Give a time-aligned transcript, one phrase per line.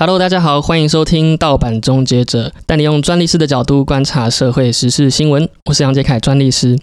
[0.00, 5.48] Hello，大家好，欢迎收听盗版终结者，带你用专利师的角度观察社会时事新闻。
[5.64, 6.78] 我是杨杰凯，专利师。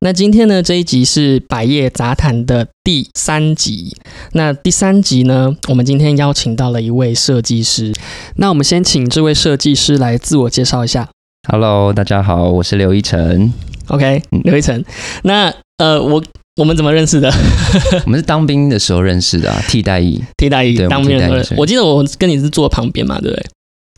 [0.00, 3.96] 那今天呢，这一集是百业杂谈的第三集。
[4.32, 7.94] 那第三集呢，我们今天邀请到了一位设计师。
[8.36, 11.08] 那我们先请这位设计师来自我介绍一下。
[11.48, 13.50] Hello，大家好，我是刘一晨
[13.86, 14.84] ，OK，刘一成。
[15.22, 16.22] 那呃，我
[16.56, 17.32] 我们怎么认识的？
[18.04, 23.46] 我们是当兵的时候认识的、啊，替代役，替代役对当兵的时候替代役是我记得我跟你是坐旁边嘛，对不对？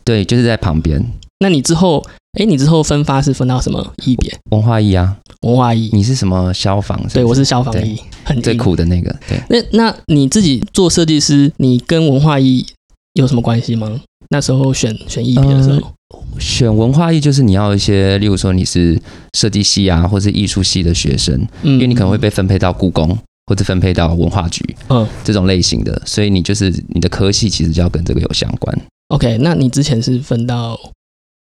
[0.05, 1.03] 对，就是在旁边
[1.41, 2.05] 那你之后，
[2.39, 4.33] 哎，你之后分发是分到什么役别？
[4.51, 5.17] 文化役啊。
[5.43, 5.91] 文化役。
[5.93, 7.15] 你是什么消防是是？
[7.15, 8.55] 对，我是消防对役，很最。
[8.55, 12.65] 苦的那个，对，那那你自己做设计师，你跟文化艺
[13.15, 14.01] 有什么关系吗？
[14.31, 15.95] 那时候选选艺别的时候，
[16.39, 19.01] 选文化艺就是你要一些，例如说你是
[19.35, 23.17] 设计系啊，或是艺术系的学生，嗯因为你可能会被分配到故宫。
[23.49, 28.79] 或者分配到文化局，嗯这种类型的，所以你就是你的科系其实就要跟这个有相关。
[29.09, 30.79] OK，那你之前是分到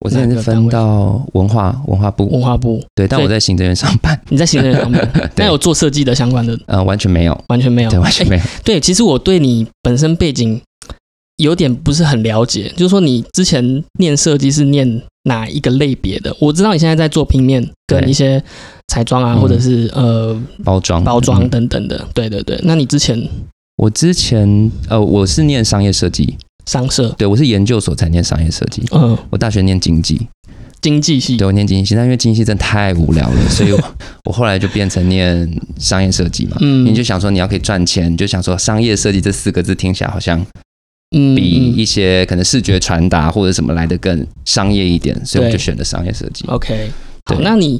[0.01, 8.43] 我之前是分到文化文化部，文化部，对，但我在行政院上班，你在行政院上班， 那对有做设计的相关的呃，完全没有，完全没有，对，完全没有。
[8.43, 10.59] 诶对，其实我对你本身背景
[11.41, 16.35] 有点不是很了解，就是说你之前念设计是念哪一个类别的？
[16.41, 18.43] 我知道你现在在做平面跟一些
[18.89, 19.41] 彩妆啊，嗯。
[19.41, 21.03] 或者是呃包装。
[21.03, 21.49] 包装嗯。
[21.49, 22.61] 等等的，对对对。
[22.63, 23.29] 那你之前？
[23.77, 28.83] 我之前呃，我是念商业设计，商社，对我是研究所才念商业设计。
[28.93, 30.21] 嗯，我大学念经济，
[30.83, 31.39] 经济系。
[31.39, 33.81] 对我念经济系，但因为经济系真的太无聊了，所以我
[34.29, 36.59] 我后来就变成念商业设计嘛。
[36.61, 36.85] 嗯。
[36.85, 40.45] 你就想说你要可以赚钱，你就想说商业设计这四个字听起来好像
[41.17, 46.47] 嗯比嗯一些可能视觉传达或者什么来的更商业一点，所以我就选了商业设计。
[46.47, 46.91] OK，
[47.25, 47.79] 好，那你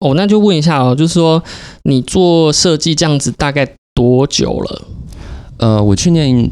[0.00, 1.42] 哦，那就问一下哦，就是说
[1.84, 4.82] 你做设计这样子大概多久了？
[5.60, 6.50] 呃，我去年，因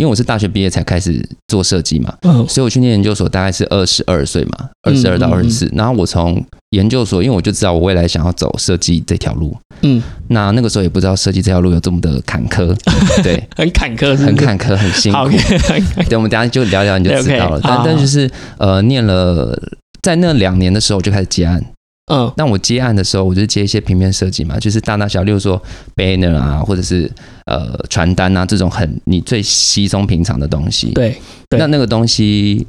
[0.00, 5.70] 为我是大学毕业才开始做设计嘛，嗯所以我去念研究所大概是二十二岁嘛，二十二到二十四。
[5.74, 12.76] 然后我从研究所，因为我就知道我未来想要走设计这条路，嗯，那那个时候也不知道设计这条路有这么的坎坷，
[13.22, 15.18] 对， 很坎坷是是，很坎坷，很辛苦
[16.10, 17.60] 对，我们等下就聊聊你就知道了。
[17.62, 19.56] 但好但就是呃，念了
[20.02, 21.64] 在那两年的时候就开始接案。
[22.08, 25.62] 嗯那我接案的时候，我就接一些平面设计嘛，就是大大小，例如说
[25.96, 27.10] banner 啊，或者是
[27.46, 30.92] 呃传单啊这种很你最稀松平常的东西。
[30.92, 31.16] 对，
[31.48, 32.66] 对那那个东西，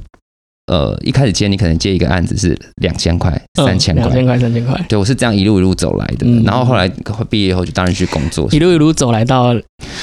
[0.70, 6.26] 呃，一开始接你可能接一个案子是两千块、三千块，嗯两千块、三千块，对我是这样一路一路走来的。
[6.26, 6.90] 嗯然后后来
[7.28, 9.54] 毕业后就当然去工作，一路一路走来到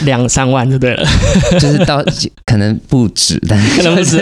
[0.04, 1.04] 两三万就对了，
[1.60, 2.04] 就是到
[2.46, 4.18] 可能不止，但是可能不止，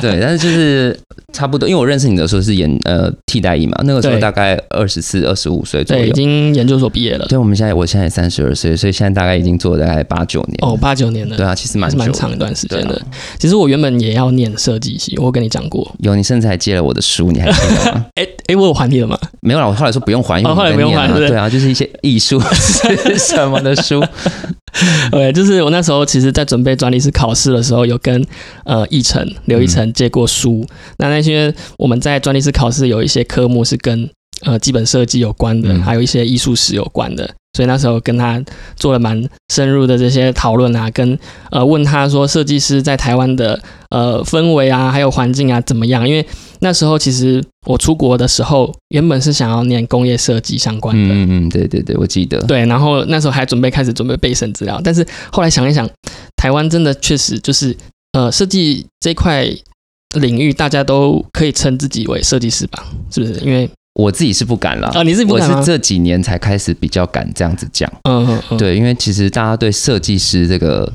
[0.00, 0.98] 对，但是就是
[1.32, 1.68] 差不多。
[1.68, 6.16] 因为我认识你的时候是研呃替代役嘛，那个时候大概二十四、二十五岁左右，已。
[6.16, 10.56] 经研究所毕业了，对，我们现在我现在也三十二岁，所以现在大概已经做了大概八九年。
[10.62, 13.06] 哦，八九年了，对啊，其实蛮蛮长一段时间的啊。
[13.38, 18.06] 其实我原本也要念设计系，我跟你讲过，有，你甚至还借了我的书，你还记得吗？
[18.16, 19.18] 哎哎，我有还你了吗？
[19.40, 22.40] 没有啦，我后来说不用还，因为哦不用还对对对啊，就是一些艺术
[23.16, 24.02] 什么的书。
[25.10, 28.24] 对，就是我那时候其实，在准备专利师考试的时候，有跟
[28.64, 30.64] 呃奕晨、刘奕晨借过书。
[30.98, 34.08] 那那些我们在专利师考试有一些科目是跟
[34.42, 38.42] 呃基本设计有关的，嗯还有一些艺术史有关的，所以那时候跟他
[38.76, 41.18] 做了蛮深入的这些讨论啊，跟
[41.50, 43.58] 呃问他说设计师在台湾的
[43.88, 46.06] 呃氛围啊，还有环境啊怎么样？
[46.06, 46.26] 因为
[46.60, 52.38] 那时候其实我出国的时候，原本是想要念工业设计相关的，嗯嗯嗯，对对对，我记得。
[52.42, 55.88] 对，然后那时候还准备开始准备备审资料，但是后来想一想，
[56.36, 57.74] 台湾真的确实就是
[58.12, 59.48] 呃设计这块
[60.18, 62.84] 领域，大家都可以称自己为设计师吧？
[63.10, 63.40] 是不是？
[63.40, 64.88] 因为我自己是不敢了。
[64.88, 65.64] 啊，你是不我是？
[65.64, 67.90] 这几年才开始比较敢这样子讲。
[68.04, 70.92] 嗯嗯嗯，对，因为其实大家对设计师这个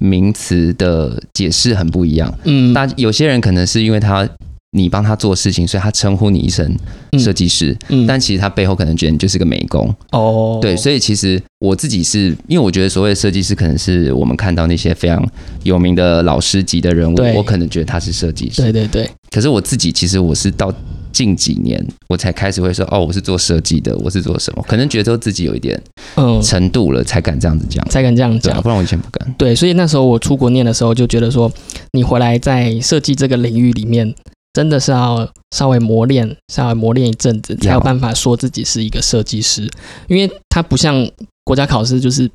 [0.00, 2.32] 名词的解释很不一样。
[2.44, 4.26] 嗯，大有些人可能是因为他
[4.72, 6.74] 你帮他做事情，所以他称呼你一声
[7.18, 9.94] 设计师，嗯但其实他背后可能觉得你就是个美工。
[10.12, 15.22] 哦，对，所以其实我自己是因为我觉得所谓的设计师，可能是我们看到那些非常
[15.64, 18.62] 有名的老师级的人物，我可能觉得他是设计师。
[18.62, 20.72] 对对对，可是我自己其实我是到
[21.12, 24.64] 近几年我才开始会说，哦，我是做设计的，我是做什么？
[24.66, 25.80] 可能觉得自己有一点
[26.16, 27.84] 嗯，程度了，才敢这样子讲。
[27.88, 28.60] 才敢这样讲。
[28.62, 29.34] 不然我以前不敢。
[29.38, 31.50] 对，所以那时候我出国念的时候，就觉得说，
[31.92, 34.14] 你回来在设计这个领域里面，
[34.52, 39.68] 真的是要稍微磨练，稍微磨练一阵子，才有要办法说自己是一个设计师，
[40.08, 41.08] 因为它不像
[41.44, 42.30] 国家考试，就是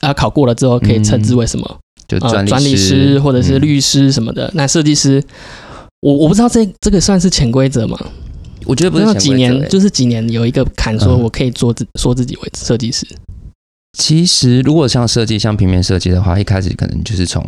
[0.00, 1.78] 啊考过了之后可以称之为什么、
[2.08, 4.50] 就呃专利专利师或者是嗯律师什么的。
[4.54, 5.22] 那设计师，
[6.00, 7.98] 我我不知道这这个算是潜规则吗？
[8.66, 11.22] 我觉得不是那几年就是几年有一个坎，说嗯。
[11.22, 13.06] 我可以做自说自己为设计师。
[13.98, 17.44] 其实如果像设计，像平面设计的话，一开始可能就是从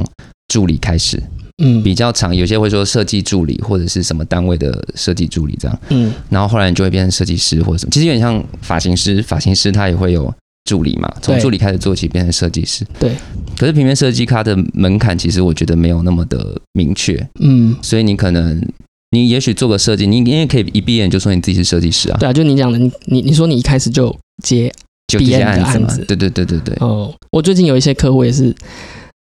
[0.48, 1.22] 助理开始，
[1.62, 1.82] 嗯。
[1.82, 10.32] 比较长，有些会说设计助理或者是什么单位的设计助理这样，嗯，然后后来你就会变成设计师或者什么，其实有点像发型师，发型师他也会有
[10.64, 12.86] 助理嘛，从助理开始做起变成设计师。
[12.98, 13.14] 对，
[13.58, 18.64] 可是平面设计它的门槛其实我觉得没有那么的明确，嗯，所以你可能
[19.10, 24.72] 你也许做个设计，你你也可以一毕业你就说你自己是设计师啊，对啊，就你讲的，你你你说你一开始就接
[25.08, 25.86] 就这些案子嘛。
[25.86, 28.54] 案子，对对对对对，哦，我最近有一些客户也是，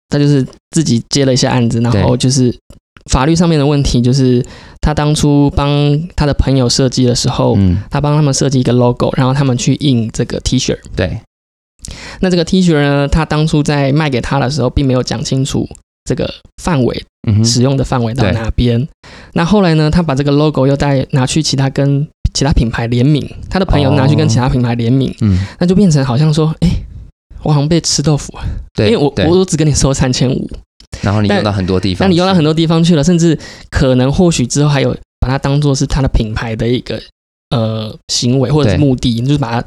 [0.08, 2.54] 他就是自己接了一些案子，然后就是
[3.10, 4.44] 法律上面的问题，就是
[4.80, 5.68] 他当初帮
[6.16, 10.76] 他的朋友设计的时候，嗯，他帮他们设计一个 logo，然后他们去印这个 T 恤。
[10.94, 11.20] 对，
[12.20, 15.68] 那这个 T 恤呢，他当初在卖给他的时候，并没有讲清楚
[16.04, 16.32] 这个
[16.62, 18.86] 范围嗯，使用的范围到哪边。
[19.32, 26.68] 那后来呢，他把这个 logo 又带拿去其他跟其他品牌联名，他的朋友拿去跟其他品牌联名，嗯，那就变成好像说，哎、
[27.42, 28.44] 我好像被吃豆腐了，
[28.74, 30.58] 对，因为我我我只跟你收三千五，但
[31.02, 33.38] 然后你用到很多地方，那你用到很多地方去了，甚至
[33.70, 37.00] 可能或许之后还有把它当做是它的品牌的一个
[37.50, 39.66] 呃行为或者是目的，就是把它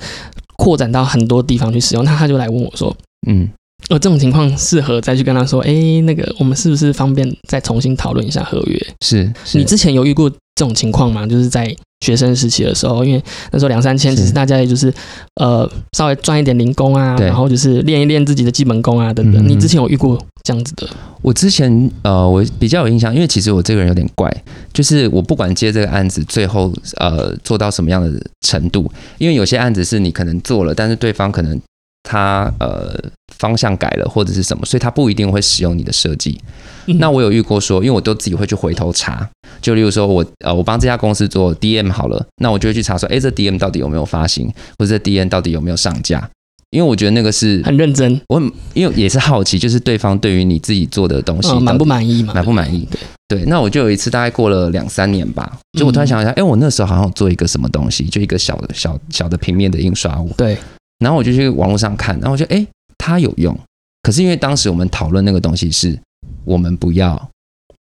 [0.57, 2.03] 扩展到很多地方去使用。
[2.05, 2.95] 那他就来问我说，
[3.27, 3.49] 嗯，
[3.89, 8.77] 呃，这种情况适合再去跟他说，哎，那个我们是不是方便再重新讨论一下合约？
[9.03, 11.25] 是是你之前有遇过这种情况嘛？
[11.25, 14.93] 就是在学生时期的时候，因为那时候两三千，只是其实大家也就是
[15.35, 19.43] 呃稍微赚一点零工啊，然后就是练一练自己的基本功啊等等。
[19.45, 20.87] 嗯你之前有遇过这样子的？
[21.21, 24.29] 我之前呃，我比较有印象，因为其实我这个人有点怪，
[24.73, 31.59] 就是我不管接这个案子，最后呃做到什么样的程度，因为有些案子是你可能做了，但是对方可能
[32.03, 32.93] 他呃
[33.37, 36.39] 方向改了或者是什么，所以他不一定会使用你的设计。
[36.87, 39.29] 嗯那我有遇过说，因为我都自己会去回头查，
[39.63, 46.29] 就例如说我呃我帮这家公司做 DM 好了，那我就会去查说，哎，这 DM 到底有没有发行，或者这 DM 到底有没有上架。
[46.69, 52.33] 因为我觉得那个是很认真，我很，因为也是好奇，就是对方对于你自己做的东西嗯，满不满意嘛？
[52.33, 52.87] 满不满意？
[52.89, 52.99] 对。
[53.27, 60.57] 对，那我就有一次，大概过了两三年吧，就我突然想一下，哎、我那时候好像有做一个什么东西，就一个小的小小的平面的印刷物，对，
[60.97, 62.65] 然后我就去网络上看，然后我就哎，
[62.97, 63.55] 它有用，
[64.01, 65.97] 可是因为当时我们讨论那个东西是
[66.43, 67.29] 我们不要。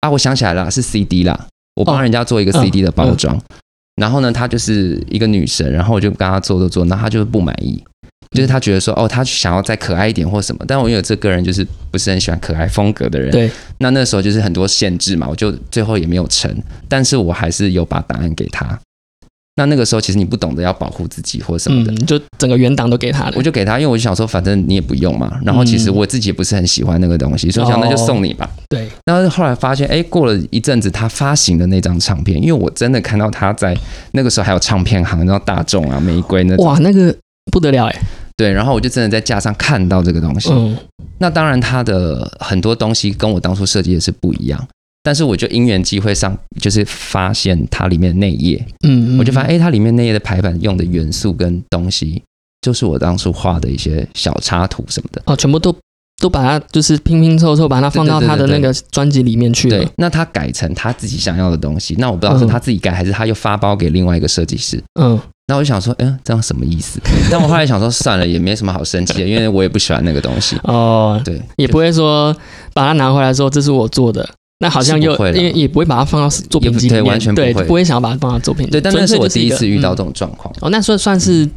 [0.00, 1.49] 啊，我想起来了，是 CD 啦，
[1.79, 3.41] 我帮哦人家做一个嗯 CD 的包装，
[3.95, 7.83] 然后呢，她就是一个女神，然后我就跟她做做做，那她就是不满意。
[8.33, 16.55] 就是她觉得说，哦，她想要再可爱一点或什么，但我因为这个人就是不是很喜欢可爱风格的人，对，那那时候就是很多限制嘛，我就最后也没有成，
[16.89, 18.79] 但是我还是有把答案给他。
[19.59, 23.43] 那那个时候其实你不懂得要保护自己或什么的，嗯，就整个原档都给他了我。
[23.43, 25.41] 就给他，因为我就想说，反正你也不用嘛。
[25.45, 28.49] 然后其实我自己也不是很喜欢那个东西，所以想那就送你吧。
[28.69, 33.77] 对，但是后来发现，哎，过了一阵子，他发行的那张唱片，因为我真的看到他在
[34.13, 37.13] 那个时候还有唱片行，然后大众啊、玫瑰那种，哇，那个
[37.51, 38.01] 不得了哎，
[38.37, 40.51] 对，然后我就真的在架上看到这个东西。
[40.53, 40.77] 嗯，
[41.19, 44.69] 那当然，它的很多东西跟我当初设计的是不一样，
[45.09, 52.23] 但是我就因缘机会上，就是发现它里面的内页，嗯，嗯我就发现，哎、它里面内页的排版用的元素跟东西，
[52.61, 55.23] 就是我当初画的一些小插图什么的。
[55.25, 55.75] 哦，全部都
[56.21, 64.79] 都把它就是拼拼凑凑，把它放到他的那个专辑里面去了对。，那他改成他自己想要的东西，那我不知道是他自己改，还是他又发包给另外一个设计师。
[65.01, 67.00] 嗯，那我就想说，嗯、这样什么意思？
[67.33, 70.55] 但我后来想说，算了，也没什么好生气的，因为我也不喜欢那个东西。
[70.65, 72.37] 哦，对，也不会说
[72.75, 74.29] 把它拿回来说这是我做的，
[74.61, 78.71] 那好像又因为也不会把它放到作品集里面，对完全不，会不会想要把它放到作品里。
[78.71, 80.53] 对，但那是我第一次遇到这种状况。
[80.61, 81.49] 哦，那算算是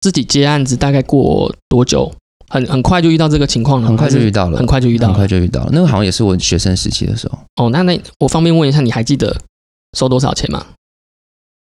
[0.00, 2.12] 自己接案子，大概过多久？
[2.48, 5.14] 很很快就遇到这个情况了，很快就遇到了，很快就遇到很。
[5.14, 5.70] 快就遇到了。
[5.72, 9.36] 那个好像也是我学生时期的时候，哦，那那我方便问一下，你还记得
[9.96, 10.66] 收多少钱吗？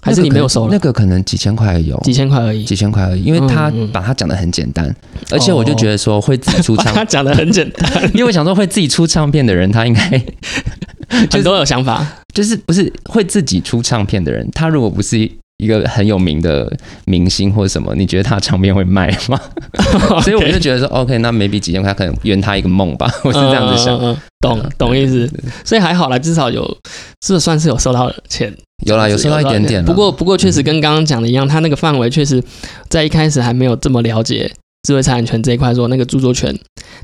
[0.02, 0.68] 还是你没有收了？
[0.72, 2.64] 那个可能几千块有，几千块而已。
[2.64, 4.94] 几千块而已，因为他把它讲的很简单，
[5.30, 10.22] 而且我就觉得说会自己出 唱，他讲的很简单， 因为我想说会自己出唱片的人，他应该
[11.30, 12.06] 很多有想法。
[12.34, 15.30] 就是不是会自己出唱片的人，他如果不是
[15.62, 16.70] 一个很有名的
[17.06, 19.40] 明星或者什么，你觉得他的唱片会卖吗？
[20.22, 23.94] 所以我就觉得说，OK，那 maybe 几千块可能圆他一个梦吧，我是这样子想。
[23.96, 25.30] 嗯嗯嗯嗯懂懂意思。
[25.64, 26.76] 所以还好啦，至少有
[27.20, 28.52] 这算是有收到钱，
[28.84, 32.42] 有啦，有收到一点点不过不过确实跟刚刚讲的一样，他那个范围确实
[32.88, 34.50] 在一开始还没有这么了解
[34.82, 36.52] 智慧财产权这一块，说那个著作权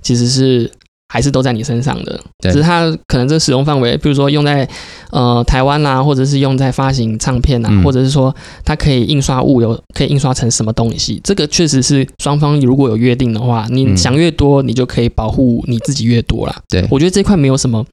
[0.02, 0.70] 其实是。
[1.08, 4.68] 还是都在你身上的，只是它可能这使用范围，比如说用在
[5.10, 7.82] 呃台湾啦、或者是用在发行唱片啊，嗯。
[7.82, 8.34] 或者是说
[8.64, 16.54] 它可以印刷物有可以印刷成什么东西，这个确实是双方如果有约定的话，你嗯想越多，你就可以保护你自己越多啦。
[16.68, 17.84] 对，我觉得这块没有什么，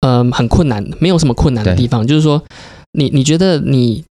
[0.00, 2.42] 嗯、很困难，没有什么困难的地方，就是说，
[2.92, 4.02] 你你觉得你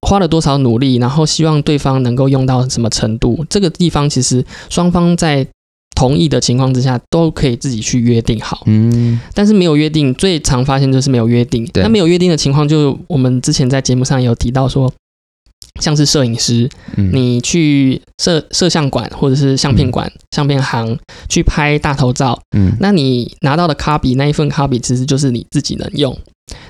[0.00, 5.46] 花了多少努力，然后希望对方能够用到什么程度，这个地方其实双方在
[5.96, 8.62] 同意的情况之下，都可以自己去约定好。
[8.66, 11.66] 嗯，但是没有约定，最常发现就是没有约定。
[11.72, 11.82] 对。
[11.82, 14.92] 那没有约定的情况，就我们之前在节目上有提到说，
[15.80, 17.10] 像是摄影师，嗯。
[17.12, 20.96] 你去摄摄像馆或者是相片馆、相片行
[21.28, 22.76] 去拍大头照，嗯。
[22.78, 26.16] 那你拿到的 copy 那一份 copy 其实就是你自己能用，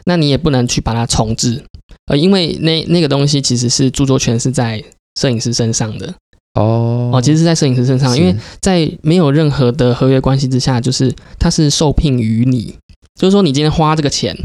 [0.04, 1.64] 那你也不能去把它重置，
[2.06, 4.83] 呃，因为那那个东西其实是著作权是在
[5.21, 6.14] 摄影师身上的
[6.56, 7.10] 哦。
[7.14, 12.75] 哦，其实是在摄影师身上，因为在没有任何的合约关系之下，就是他是受聘于你，
[13.14, 14.36] 就是说你今天花这个钱，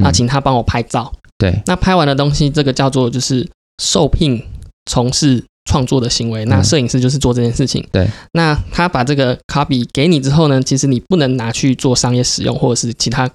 [0.00, 0.12] 那嗯。
[0.12, 1.60] 请他帮我拍照，对。
[1.66, 3.46] 那拍完的东西，这个叫做就是
[3.82, 4.42] 受聘
[4.90, 6.44] 从事创作的行为。
[6.44, 6.64] 那嗯。
[6.64, 7.84] 摄影师就是做这件事情。
[7.90, 13.28] 对，那他把这个 copy 给你之后呢，其实你不能拿去做商业使用，或者是其他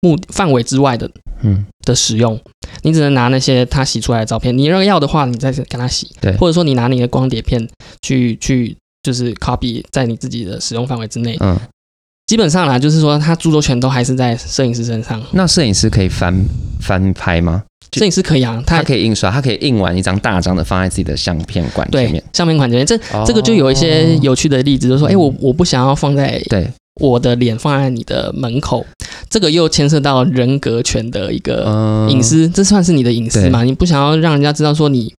[0.00, 1.10] 目范围之外的
[1.44, 2.38] 嗯的使用，
[2.82, 4.56] 你只能拿那些他洗出来的照片。
[4.56, 7.68] 你如果要的话，你再跟他洗，对或者说你拿你的光碟片
[8.02, 11.36] 去去就是 copy 在你自己的使用范围之内。
[11.40, 11.58] 嗯，
[12.26, 15.22] 基本上啦，就是说他著作权都还是在摄影师身上。
[15.32, 16.34] 那摄影师可以翻
[16.80, 17.62] 翻拍吗？
[17.92, 22.24] 摄影师可以啊，他他可以印刷，他可以印完一张大张的放在自己的相片馆前对面。
[22.32, 26.68] 相片馆里面，这哦这个就有一些有趣的例子，就是说，哎、嗯我我不想要放在对，
[27.00, 28.84] 我的脸放在你的门口，
[29.28, 32.10] 这个又牵涉到人格权的一个嗯。
[32.10, 33.62] 隐私，这算是你的隐私嘛？
[33.62, 35.12] 你不想要让人家知道说你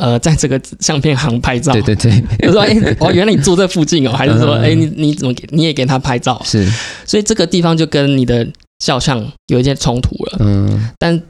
[0.00, 4.62] 呃在这个相片行拍照，对对对，就 说哎、哦，原来你住这附近哦， 还是说嗯。
[4.62, 6.40] 哎、你你怎么给你也给他拍照？
[6.44, 6.66] 是，
[7.04, 8.46] 所以这个地方就跟你的
[8.80, 10.36] 肖像有一些冲突了。
[10.40, 10.90] 嗯。
[10.98, 11.20] 但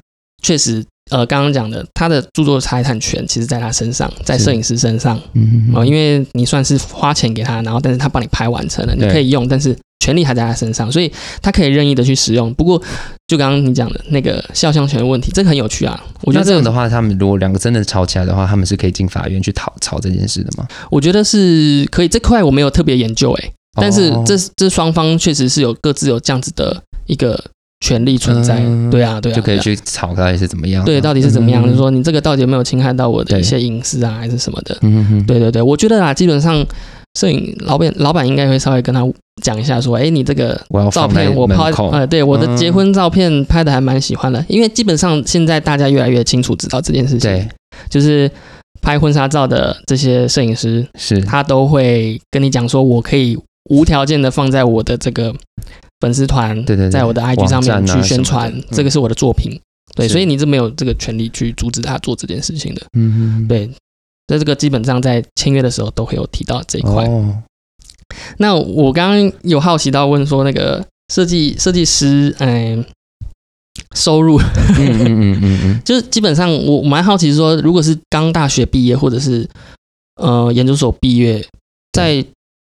[0.42, 5.20] 确实，呃，刚刚讲的，他的著作财产权其实在他身上，在摄影师身上。
[5.34, 11.10] 嗯哦，因为你算是花钱给他，然后但是他帮你拍完成了，你可以用，但是权利还在他身上，所以
[11.42, 12.52] 他可以任意的去使用。
[12.54, 12.80] 不过，
[13.26, 16.00] 就刚刚你讲的那个肖像权的问题，这个很有趣啊。
[16.22, 20.66] 我觉得这样的话，他们如果两个真的吵起来的话，他们是可以进法院去讨吵这件事的吗？
[20.90, 22.08] 我觉得是可以。
[22.08, 27.42] 这块我没有特别研究、欸，但是哦这这双方确实是有各自有这样子的一个
[27.80, 28.60] 权利存在。
[28.60, 30.84] 嗯对啊，对啊，就可以去吵到底是怎么样？
[30.84, 31.62] 对，到底是怎么样？
[31.62, 34.78] 嗯就是说你这个到底有没有侵害到我的一些隐私啊，还是什么的？
[34.82, 36.64] 嗯哼哼，对对对，我觉得啊，基本上
[37.16, 39.02] 摄影老板老板应该会稍微跟他
[39.42, 40.60] 讲一下，说，哎，你这个
[40.92, 42.56] 照片我拍，呃，对我的嗯。
[42.56, 47.48] 结婚照片拍的还蛮喜欢的，因为基本上现在大家越来越清楚知道这件事情，对，
[47.88, 48.30] 就是
[48.82, 53.38] 拍婚纱照的这些摄影师，是，他都会跟你讲说，我可以
[53.70, 55.34] 无条件的放在我的这个
[56.00, 56.90] 粉丝团，对对对。
[56.90, 59.58] 在我的 IG 上面去宣传，这个是我的作品，
[59.94, 63.46] 对，所以你是没有这个权利去阻止他做这件事情的，嗯。
[63.48, 63.70] 对。
[64.26, 67.04] 在这个基本上在签约的时候都会有提到这一块。
[67.04, 67.42] 哦，
[68.38, 72.84] 那我刚刚有好奇到问说，那个设计设计师，嗯、
[73.94, 79.48] 收入嗯嗯嗯嗯嗯， 就是基本上我蛮好奇说，如果是刚大学毕业或者是
[80.16, 81.46] 呃研究所毕业，
[81.92, 82.24] 在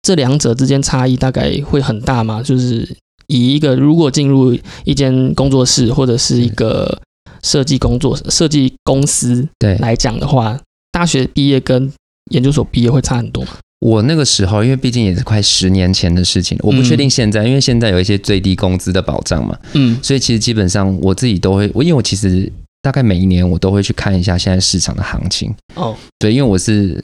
[0.01, 2.41] 这两者之间差异大概会很大吗？
[2.43, 7.01] 就是以一个如果进入一间工作室或者是一个
[7.41, 10.59] 设计工作设计公司对，来讲的话，
[10.93, 11.91] 大学毕业跟
[12.31, 13.57] 研究所毕业会差很多吗？
[13.81, 22.49] 我那个时候，因为毕竟也是快十年前的事情，我不确定现在，因为现在有一些最低工资的保障嘛，嗯所以其实基本上我自己都会，我因为我其实
[22.81, 27.03] 大概每一年我都会去看一下现在市场的行情，哦对，因为我是。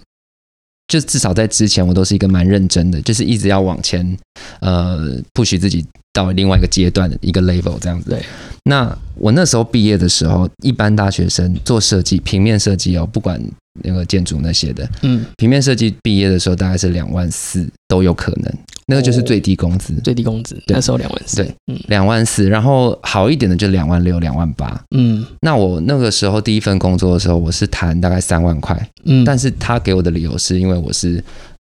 [0.92, 4.18] 就至少在之前，我都是一个蛮认真的，就是一直要往前，
[4.62, 8.10] 呃，push 自己到另外一个阶段的一个 level 这样子。
[8.10, 8.22] 对，
[8.66, 13.42] 那我那时候毕业的时候，一般大学生做设计，平面设计哦，不管
[13.84, 18.54] 那个建筑那些的，嗯平面设计毕业的时候大概是两万四都有可能，
[18.88, 24.84] 那个就是最低工资，最低工资对那时候两万四，对，嗯两万四，然后好一点的就两万六、两万八。
[24.96, 31.24] 嗯那我那个时候第一份工作的时候，我是谈大概三万块，嗯，但是他给我的理由是因为我是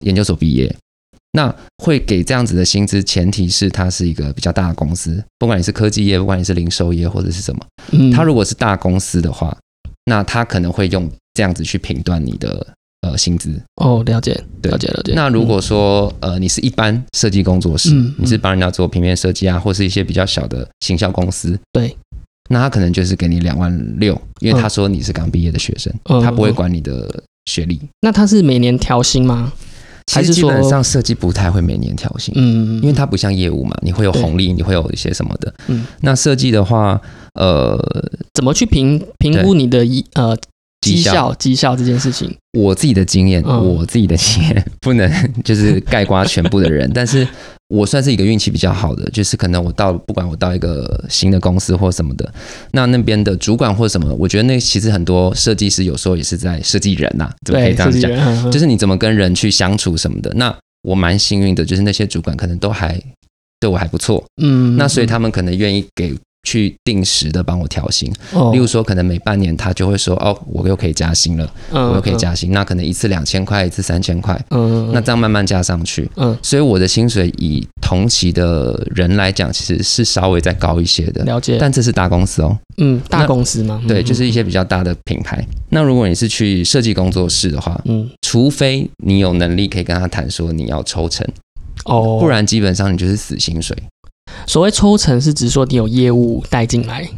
[0.04, 0.74] 研究所毕业。
[1.32, 9.56] 那会给这样子的薪资，前提是它是一个比较大的公司，不管你是科技业，不管你是零售业或者是什么，嗯他如果是大公司的话，
[10.06, 12.66] 那它可能会用这样子去评断你的
[13.02, 13.60] 呃薪资。
[13.76, 15.12] 哦了解对了解了解。
[15.14, 21.96] 那如果说呃你是一般设计工作室，嗯你是帮人家做平面设计啊，或是一些比较小的行销公司，对，
[22.48, 27.80] 那他可能就是给你两万六，因为他说你是刚毕业的学生，嗯他不会管你的学历。
[28.00, 29.52] 那他是每年调薪吗？
[30.12, 35.54] 还是其实基本上设计不太会每年调薪，嗯，因为它不像业务嘛，你会有红利，你会有一些什么的。
[35.68, 35.86] 嗯。
[36.00, 37.00] 那设计的话，
[37.34, 37.78] 呃，
[38.34, 40.36] 怎么去评评估你的一呃
[40.80, 42.34] 绩绩效效绩效这件事情？
[42.58, 45.10] 我自己的经验，嗯我自己的经验 不能
[45.44, 47.26] 就是盖刮全部的人， 但是
[47.68, 52.32] 我算是一个运气比较好的，就是可能我到不管我到一个新的公司或什么的，
[52.72, 58.50] 那那边的主管或什么，我觉得那其实很多设计师有时候也是在设计人呐、怎么可以对，这样子讲？
[58.50, 60.32] 就是你怎么跟人去相处什么的。
[60.34, 63.00] 那我蛮幸运的，就是那些主管可能都还
[63.60, 68.12] 对我还不错，嗯，那所以他们可能愿意给去定时的帮我调薪。
[68.32, 72.52] 哦例如说，可能每半年他就会说，哦，我又可以加薪了，嗯我又可以，加薪。
[72.52, 76.10] 那可能一次两千块，一次三千块，嗯，嗯那这样慢慢加上去。
[76.16, 81.24] 嗯所以我的薪水以同期的人来讲，其实是稍微再高一些的。
[81.24, 85.44] 了解，但这是大公司哦，嗯，大公司吗，对，嗯就是一些比较大的品牌。
[85.68, 91.26] 那如果你是去设计工作室的话，嗯，除非你有能力可以跟他谈说你要抽成，
[91.84, 93.76] 哦，不然基本上你就是死薪水。
[94.50, 97.08] 所谓抽成是指说你有业务带进来，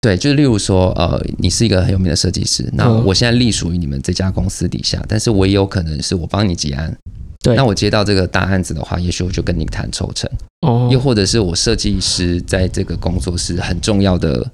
[0.00, 3.04] 对，就是例如说，呃，你是一个很有名的设计师，那嗯。
[3.04, 6.96] 我现在隶属于你们这家公司底下，但是我也有可能是我帮你结案。
[7.42, 7.54] 对。
[7.54, 10.30] 那我接到这个大案子的话，也许我就跟你谈抽成，
[10.66, 14.50] 哦，又或者是我设计师在这个工作是很重要的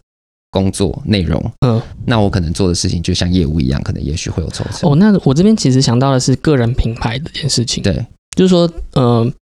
[0.50, 4.90] 工作内容，嗯，那我可能做的事情就像业务一样，可能也许会有抽成。
[4.90, 9.32] 哦，那我这边其实想到的是个人品牌这件事情，对，就是说，呃，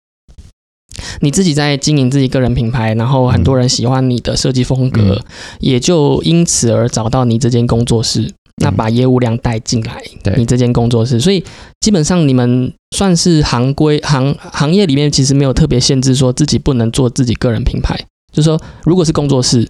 [1.21, 5.25] 你自己在经营自己个人品牌，然后很多人喜欢你的设计风格，嗯。
[5.61, 8.33] 也就因此而找到你这间工作室，
[8.63, 10.35] 那把业务量带进来对。
[10.37, 11.43] 你这间工作室，所以
[11.81, 17.97] 基本上你们算是行规行行业里面其实没有特别限制说自己不能做自己个人品牌，
[18.33, 19.69] 就是说如果是工作室，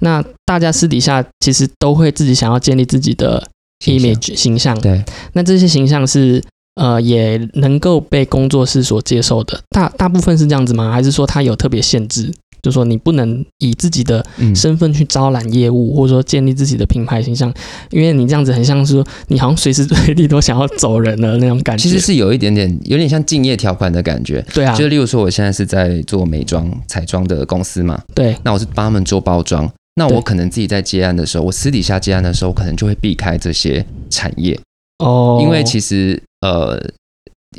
[0.00, 3.48] 那大家私底下其实都会自己想要建立自己的
[3.86, 5.02] image 形象，对，
[5.32, 6.42] 那这些形象是
[6.74, 10.90] 呃也能够被工作室所接受的，大大部分是这样子吗？
[10.90, 12.32] 还是说它有特别限制？
[12.62, 17.50] 就说你不能以自己的嗯，身份去招揽业务，或者说建立自己的品牌形象，
[17.90, 21.82] 因为你这样子很像是说你好像随时随地都想要走人的那种感觉。
[21.82, 24.44] 其实是有一点点，有点像敬业条款的感觉。
[24.52, 29.66] 对啊就，例如说，我现在是在做美妆彩妆的公司嘛，对，那我是帮他们做包装。
[29.94, 34.60] 那我可能自己在接案的时候，我私底下接案的时候，我可能就会避开这些产业，
[34.98, 36.80] 哦，因为其实呃，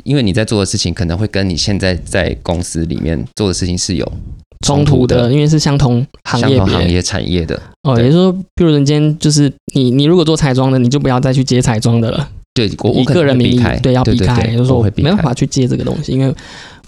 [0.04, 4.12] 因为你在做的事情可能会跟你现在在公司里面做的事情是有
[4.66, 7.60] 冲突的，因为是相同行业相同行业产业的。
[7.82, 12.28] 哦，也就是说，譬如人间就是你，你如果做彩妆的，你就不要再去接彩妆的了。
[12.54, 16.34] 对我我个人名义对要避开，对就是说我没办法去接这个东西，因为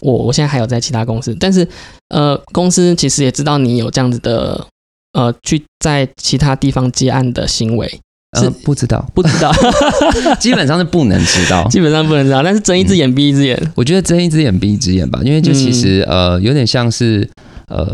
[0.00, 1.66] 我我现在还有在其他公司，但是
[2.10, 4.66] 呃，公司其实也知道你有这样子的
[5.14, 7.98] 呃去在其他地方接案的行为，是
[8.34, 9.52] 呃不知道，不知道，
[10.40, 11.66] 基本上是不能知道。
[11.68, 17.28] 基本上不能知道，但是睁一只眼闭一只眼，我觉得睁一只眼闭一只眼吧，因为就其实、呃有点像是
[17.68, 17.86] 呃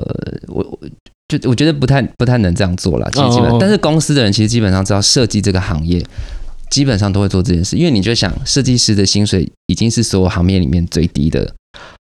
[0.48, 0.78] 我我
[1.28, 3.08] 就我觉得不太不太能这样做了。
[3.12, 6.04] 其实基本哦哦哦但是公司的人其实基本上知道设计这个行业。
[6.70, 11.52] 基本上都会做这件事，因为你就想，设计师的薪水已经是所有行业里面最低的，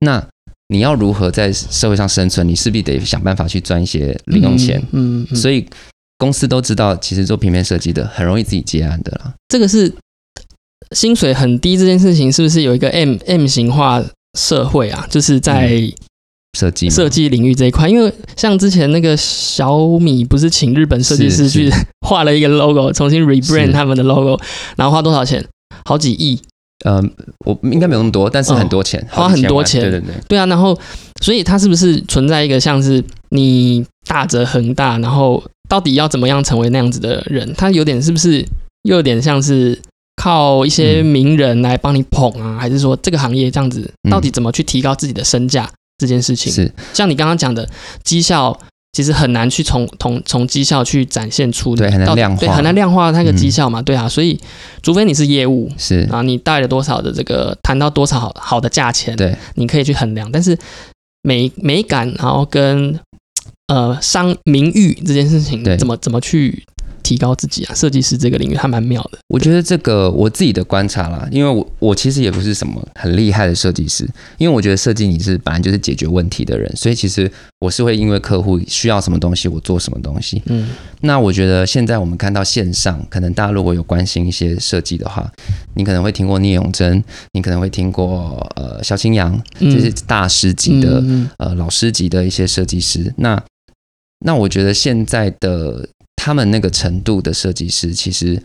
[0.02, 0.24] 那
[0.68, 2.48] 你要如何在社会上生存？
[2.48, 4.80] 你势必得想办法去赚一些零用钱。
[4.92, 5.66] 嗯，嗯，嗯所以
[6.20, 9.34] 公司都知道，其实做平面设计的很容易自己接案的啦。
[9.48, 9.92] 这个是
[10.92, 14.04] 薪水很低这件事情，是不是有一个 M M 型化
[14.38, 15.08] 社会啊？
[15.10, 15.82] 就是在
[16.58, 21.72] 设计嘛设计领域这一块，因为像之前那个小米不是请日本设计师去
[22.06, 24.40] 画了一个 logo，重新 rebrand 他们的 logo，
[24.76, 25.44] 然后花多少钱？
[25.86, 26.40] 好几亿。
[26.86, 27.04] 呃，
[27.46, 30.80] 我应该没有那么多，但是很多钱，嗯花很多钱对对对，对啊，然后
[31.22, 37.54] 所以它是不是存在一个像是你大则恒大，然后到底要怎么样成为那样子的人？
[37.54, 38.46] 他有点是不是
[38.84, 39.80] 又有点像是
[40.18, 46.52] 靠一些嗯名人来帮你捧啊，还是说这个行业这样子嗯到底怎么去提高自己的身价这件事情？
[46.52, 47.70] 是像你刚刚讲的
[48.04, 48.60] 绩效。
[48.92, 54.38] 其实很难去从从从绩效去展现出对很难量化对很难量化那个嗯绩效嘛，对啊，所以
[54.82, 60.58] 除非你是业务是，啊，你带了多少的这个谈到多少好好的价钱，对，你可以去衡量，但是
[61.22, 63.00] 美美感，然后跟
[63.70, 66.62] 呃商名誉这件事情对，怎么怎么去
[67.02, 67.74] 提高自己啊？
[67.74, 69.18] 设计师这个领域还蛮妙的。
[69.30, 80.42] 我觉得这个我自己的观察啦，因为我我其实也不是什么很厉害的设计师，因为我觉得设计你是本来就是解决问题的人，所以其实我是会因为客户需要什么东西，我做什么东西。
[80.48, 80.70] 嗯
[81.02, 85.32] 那我觉得现在我们看到线上，可能大家如果有关心一些设计的话，
[85.76, 87.02] 你可能会听过聂永真，
[87.32, 93.14] 你可能会听过呃萧清扬，嗯这是大师级的、嗯呃老师级的一些设计师。
[93.18, 93.42] 那
[94.26, 98.42] 那我觉得现在的他们那个程度的设计师，其实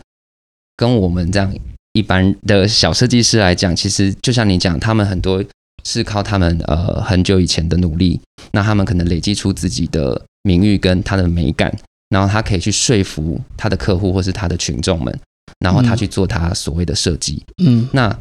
[0.75, 1.53] 跟我们这样
[1.93, 5.43] 一般的小设计师来讲，其实就像你讲，他们很多
[5.83, 8.19] 是靠他们呃很久以前的努力，
[8.51, 11.73] 那他们可能累积出自己的名誉跟他的美感，
[12.09, 15.19] 然后他可以去说服他的客户或是他的群众们，
[15.59, 17.43] 然后他嗯去做他所谓的设计。
[17.63, 18.17] 嗯那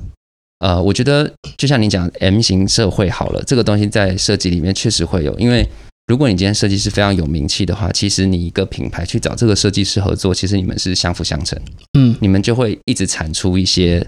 [0.61, 5.69] 呃，我觉得就像你讲 M 型社会好了，这个东西在设计里面确实会有，因为
[6.07, 11.59] 如果你今天设计师非常有名气的话，其实你一个品牌去找这个设计师合作，其实你们是相辅相成，
[11.99, 12.14] 嗯。
[12.21, 14.07] 你们就会一直产出一些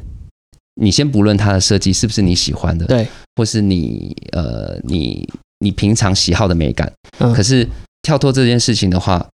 [0.75, 3.07] 你先不论它的设计是不是你喜欢的，对，
[3.37, 5.27] 或是你呃你
[5.61, 7.33] 你平常喜好的美感，嗯。
[7.33, 7.67] 可是
[8.03, 9.27] 跳脱这件事情的话，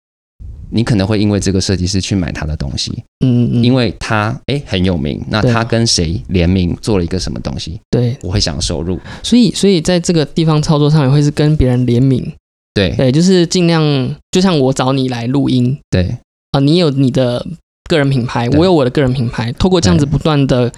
[0.70, 2.92] 你可能会因为这个设计师去买他的东西，
[3.24, 9.00] 嗯嗯，因为他哎很有名，那他跟谁联名做了一个什么东西，对，我会想收入。
[9.22, 12.32] 所以所以在这个地方操作上也会是跟别人联名，
[12.74, 12.94] 对。
[12.96, 13.82] 对，就是尽量
[14.30, 16.16] 就像我找你来录音对。
[16.52, 17.44] 啊、你有你的
[17.88, 20.70] 个人品牌，我有我的个人品牌，透过这样子不断的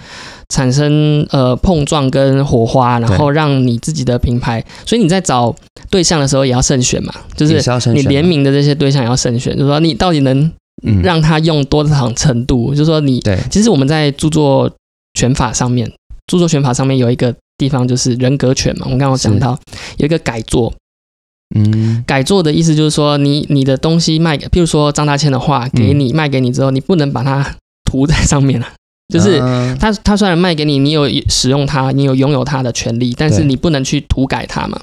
[0.49, 5.53] 产生呃碰撞跟火花，然后让你自己的品牌，所以你在找
[5.89, 7.61] 对象的时候也要慎选嘛，就是
[7.93, 10.51] 你联名的这些对象也要慎选，就是说你到底能
[10.85, 11.01] 嗯。
[11.01, 13.37] 让他用多少程度，就是说你对。
[13.49, 14.71] 其实我们在著作
[15.13, 15.91] 权法上面，
[16.27, 19.57] 著作权法上面有一个地方就是人格权嘛，我们刚刚有讲到
[19.97, 20.73] 有一个改作，
[21.53, 28.67] 嗯改作的意思就是说你你的东西卖给，譬如说张大千的画给你、卖给你之后，你不能把它涂在上面了，
[29.13, 29.33] 就是。
[29.39, 34.79] 啊他他虽然卖给你，你有使用它，你有拥有它的权利，但是你不能去涂改它嘛。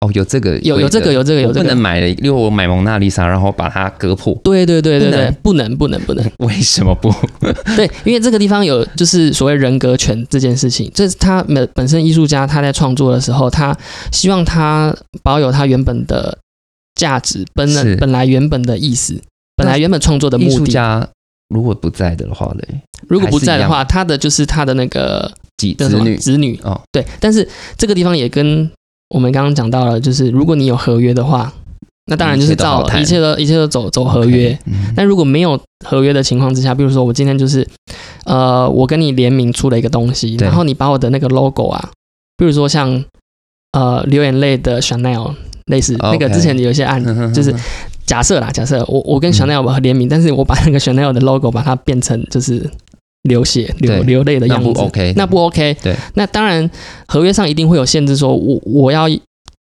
[0.00, 1.62] 哦有这个有有这个有这个有这个。
[1.62, 5.30] 不能，买了，因为我买蒙娜丽莎，然后把它割破，对对对对对。
[5.42, 7.10] 不能，不能不能，为什么不？
[7.76, 13.76] 对，因为这个地方有就是所谓人格权这件事情，这是他本本身艺术家他在创作的时候，他
[14.12, 16.36] 希望他保有他原本的
[16.94, 19.18] 价值，本来本来原本的意思，
[19.56, 20.56] 本来原本创作的艺目的。
[20.56, 21.08] 术家
[21.48, 26.16] 如果不在的话嘞，如果不在的话，他的就是他的那个几子女？
[26.16, 26.58] 子女。
[26.62, 28.70] 哦，对，但是这个地方也跟
[29.08, 31.52] 我们刚刚讲到了，就是如果你有合约的话，
[32.06, 34.56] 那当然就是照一切都一切都走走合约。
[34.94, 37.66] 但如果没有合约的情况之下，比如说我今天就是，
[38.24, 41.90] 呃，我跟你联名出了一个东西，然后你把我的那个 logo 啊，
[42.36, 43.04] 比如说像
[43.72, 45.34] 呃流眼泪的 Chanel
[45.66, 47.54] 类似那个之前有一些案，就是
[48.04, 49.32] 假设啦，假设我我跟嗯。
[49.32, 52.68] Chanel 联名，但是我把那个 Chanel 的 logo 把它变成就是
[53.26, 55.76] 流血流流泪的样子，那不 OK，那不 OK。
[55.82, 56.68] 对，那当然
[57.06, 59.06] 合约上一定会有限制，说我我要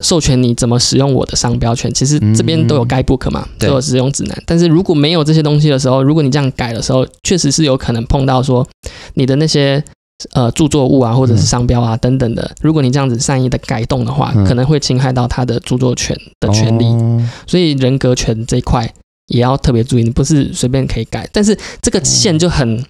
[0.04, 4.44] 授权你怎么使用我的商标权，其实这边都有 guidebook 嘛，对都有使用指南。
[4.46, 8.68] 但是如果没有这些东西的时候，如果你这样改的时候，确实是有可能碰到说
[9.16, 9.84] 你的那些。
[10.32, 16.86] 呃，著作物啊，或者是商标啊、等等的，如果你这样子善意的改动的话，嗯可能会侵害到他的著作权的权利。
[16.86, 18.92] 哦所以人格权这一块
[19.28, 21.30] 也要特别注意，你不是随便可以改。
[21.34, 22.82] 但是这个线就很、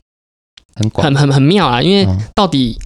[0.76, 1.08] 很广。
[1.08, 2.78] 很很很妙啊，因为哦到底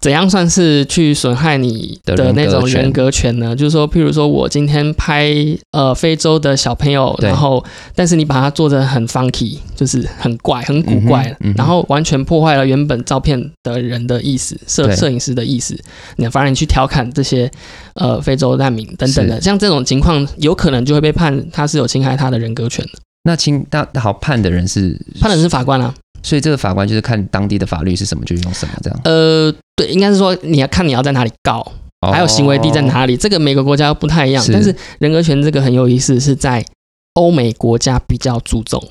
[0.00, 3.54] 怎样算是去损害你的的那种人格权呢？
[3.54, 5.32] 就是说，譬如说我今天拍
[5.70, 15.78] 呃非洲的小朋友，然后但是你把它做的很 funky，就是很怪、很古怪，嗯嗯然后完全破坏了原本照片的人的意思，摄摄影师的意思。
[16.16, 17.48] 你反而你去调侃这些
[17.94, 22.92] 呃非洲难民等等的，像这种情况，有可能就会被判他是有侵害他的人格权的。
[23.22, 25.92] 那侵那好判的人是判的人是法官啊，
[26.26, 31.64] 所以这个法官就是看当地的法律是什么就用什么这样，呃，对，应该是说你要看你要在哪里告，
[32.10, 32.86] 还有行为地在哦？
[32.88, 34.42] 哪里，这个每个国家不太一样。
[34.42, 36.66] 是但是人格权这个很有意思，是在
[37.14, 38.84] 欧美国家比较注重。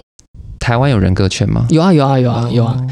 [0.60, 1.68] 台湾有人格权吗？
[1.70, 2.78] 有啊有啊有啊有啊。
[2.80, 2.88] 哦，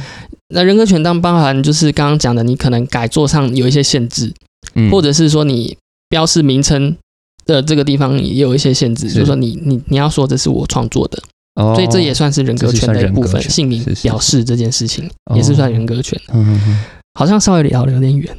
[0.50, 4.34] 那人格权当然包含就是刚刚讲的，你可能改作上有一些限制，
[4.76, 5.78] 嗯或者是说你
[6.10, 6.98] 标示名称
[7.46, 11.24] 的这个地方也有一些限制，就是说你你你要说这是我创作的，
[11.56, 16.20] 哦所以这也算是人格权的一部分，姓名表示这件事情哦也是算人格权。
[16.34, 16.84] 嗯嗯嗯
[17.16, 18.36] 好像稍微聊的有点远。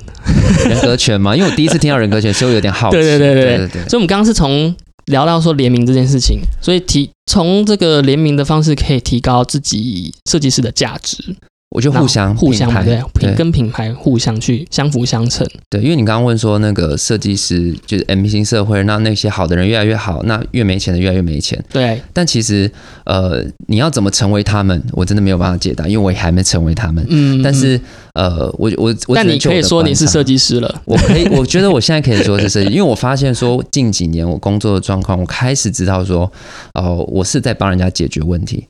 [0.69, 1.37] 人格权嘛？
[1.37, 2.97] 因为我第一次听到人格权，所以我有点好奇。
[2.99, 4.75] 对对对对对对对所以我们刚刚是从
[5.07, 11.37] 聊到说联名这件事情，所以提从这个联名的方式可以提高自己设计师的价值，
[11.75, 15.45] 我就互相互相对，品跟品牌互相去相辅相成。
[15.69, 21.61] 对，因为你刚刚问说那个设计师就是 M 型社会，那那些好的人越来越好，那越没钱的越来越没钱。
[21.73, 22.71] 对，但其实
[23.05, 27.05] 呃，你要怎么成为他们，我真的没有办法解答，因为我也还没成为他们。
[27.09, 27.81] 嗯，但是
[28.13, 36.31] 呃，我我我，但你可以说你是设计师了，我可以， 我觉得我现在可以说是设计，因为我发现说近几年我工作的状况，我开始知道说，
[36.75, 38.65] 哦、我是在帮人家解决问题。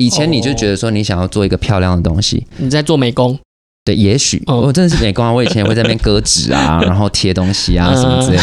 [0.00, 3.38] 以前你就觉得说你想要做一个漂亮的东西，你在做美工，
[3.84, 8.42] 对，也许哦我真的是美工啊，我以前也会在那边割纸啊， 然后贴东西啊嗯什么之类的。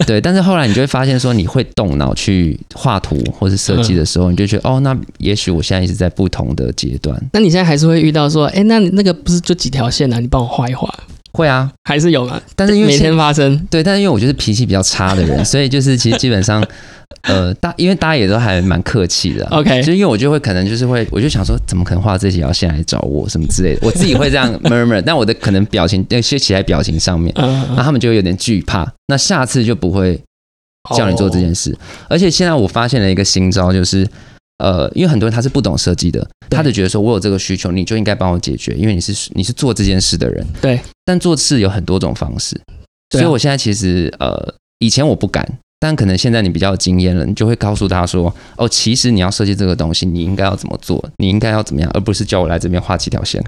[0.04, 7.16] 对，但是后来你就会发现说，你会动脑去画图或是设计的时候，你就觉得哦，那也许我现在一直在不同的阶段。
[7.32, 10.18] 那你现在还是会遇到说，哎，那你那个不是就几条线啊？
[10.18, 10.92] 你帮我画一画，
[11.32, 12.40] 会啊，还是有啊？
[12.56, 16.64] 但是因为每天发生，对，但是因为我就是脾气比较差的人， 所以就是其实基本上，
[17.22, 30.20] 呃，大因为大家也都还蛮客气的啊、OK 就因为我就会可能就是会，我就想说，怎么可能画这几条线来找我什么之类的，我自己会这样 murmur，但我的可能表情那些写在表情上面，嗯，那他们就会有点惧怕，那下次就不会
[30.96, 31.76] 叫你做这件事。
[32.08, 34.08] 而且现在我发现了一个新招，就是
[34.60, 40.46] 呃，因为很多人他是不懂设计的，他就觉得说我有这个需求，你就应该帮我解决，因为你是你是做这件事的人。
[40.60, 42.60] 对，但做事有很多种方式，
[43.10, 45.46] 所以我现在其实呃，以前我不敢。
[45.82, 53.42] 但可能现在你比较有经验了，你就会告诉他说：“哦，其实你要设计这个东西，你应该要怎么做，你应该要怎么样，而不是叫我来这边画几条线。”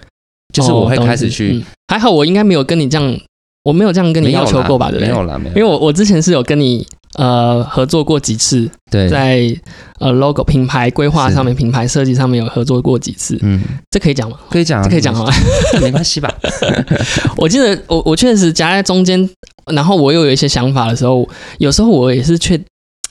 [0.55, 3.21] 就是我会开始去，嗯还好我应该没有跟你这样，
[3.65, 4.91] 我没有这样跟你要求过吧？
[4.91, 5.09] 对不对？
[5.09, 5.57] 没有啦，没有。
[5.57, 9.55] 因为我我之前是有跟你呃合作过几次，对，在
[10.01, 14.37] 呃 logo 品牌规划上面、品牌设计上面有合作过几次，嗯，这可以讲吗？
[14.51, 15.31] 可以讲可以讲吗？
[15.81, 16.33] 没关系吧？
[17.39, 19.29] 我记得我我确实夹在中间，
[19.73, 22.61] 然后我又有一些想法的时候，有时候我也是却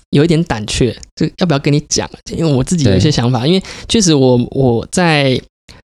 [0.10, 2.10] 有一点胆怯，就要不要跟你讲？
[2.36, 5.40] 因为我自己有一些想法，因为确实我我在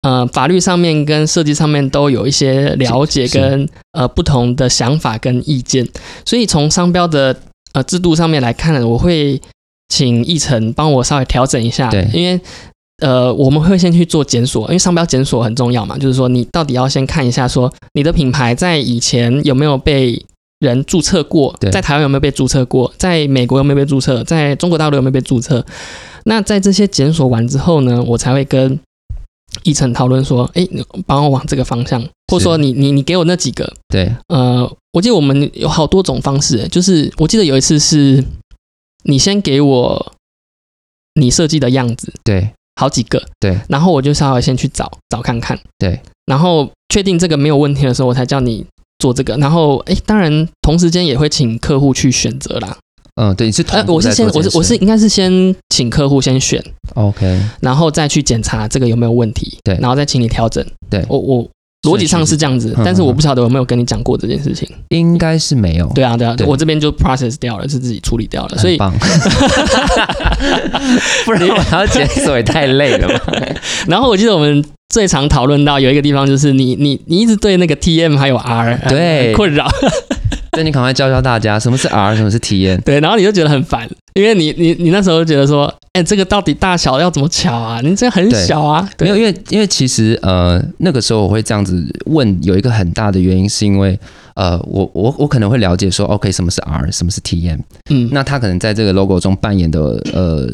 [0.05, 5.85] 呃法律上面跟设计上面都有一些了解跟呃不同的想法跟意见，
[6.25, 7.35] 所以从商标的
[7.73, 9.41] 呃制度上面来看，我会
[9.89, 12.41] 请议程帮我稍微调整一下，对因为。
[13.03, 20.25] 呃，我们会先去做检索，因为商标检索很重要嘛，就是说你到底要先看一下，说你的品牌在以前有没有被
[20.61, 25.67] 人注册过，在台湾有没有被注册过，在美国有没有被注册，在中国大陆有没有被注册。
[26.27, 28.79] 那在这些检索完之后呢，我才会跟
[29.63, 38.25] 议程讨论说，哎，你帮我往这个方向，或者说你你你给我那几个，对，呃，我记得我们有好多种方式，就是我记得有一次是
[39.05, 40.13] 你先给我
[41.15, 48.67] 你设计的样子，对，好几个，对，然后我就稍微先去找找看看，对，然后确定这个没有问题的时候，我才叫你
[48.99, 52.77] 做这个，然后哎，当然同时间也会请客户去选择啦，
[53.17, 56.63] 嗯，对，你是同呃，我是先我是我是应该是先请客户先选
[56.95, 61.49] ，OK，然后再去检查这个有没有问题，对然后再请你调整，对我我
[61.87, 64.69] 逻辑上是这样子嗯，但是我不晓得有没有跟你讲过这件事情。
[64.89, 68.77] 应该是没有，对啊，对啊，对我这边就 process 掉了，是自己处理掉了，所以
[71.25, 73.33] 不然我还要检索也太累了吧？
[73.87, 79.69] 然后我记得我们最常讨论到有一个地方，就是你你你一直对那个 TM 还有 R 呃对困扰，
[80.57, 82.81] 那你赶快教教大家什么是 R， 什么是体验。
[82.83, 87.81] 对，然后你就觉得很烦，因为你你你那时候觉得说，哎，这个到底大小要怎么巧啊？
[87.83, 93.99] 你这很小啊，没有，因为因为其实呃那个时候我会这样子问，有一个很大的原因是因为
[94.35, 97.63] 呃我我我可能会了解说，OK 什么是 R，什么是体验？
[97.91, 99.81] 嗯，那他可能在这个 logo 中扮演的
[100.13, 100.49] 呃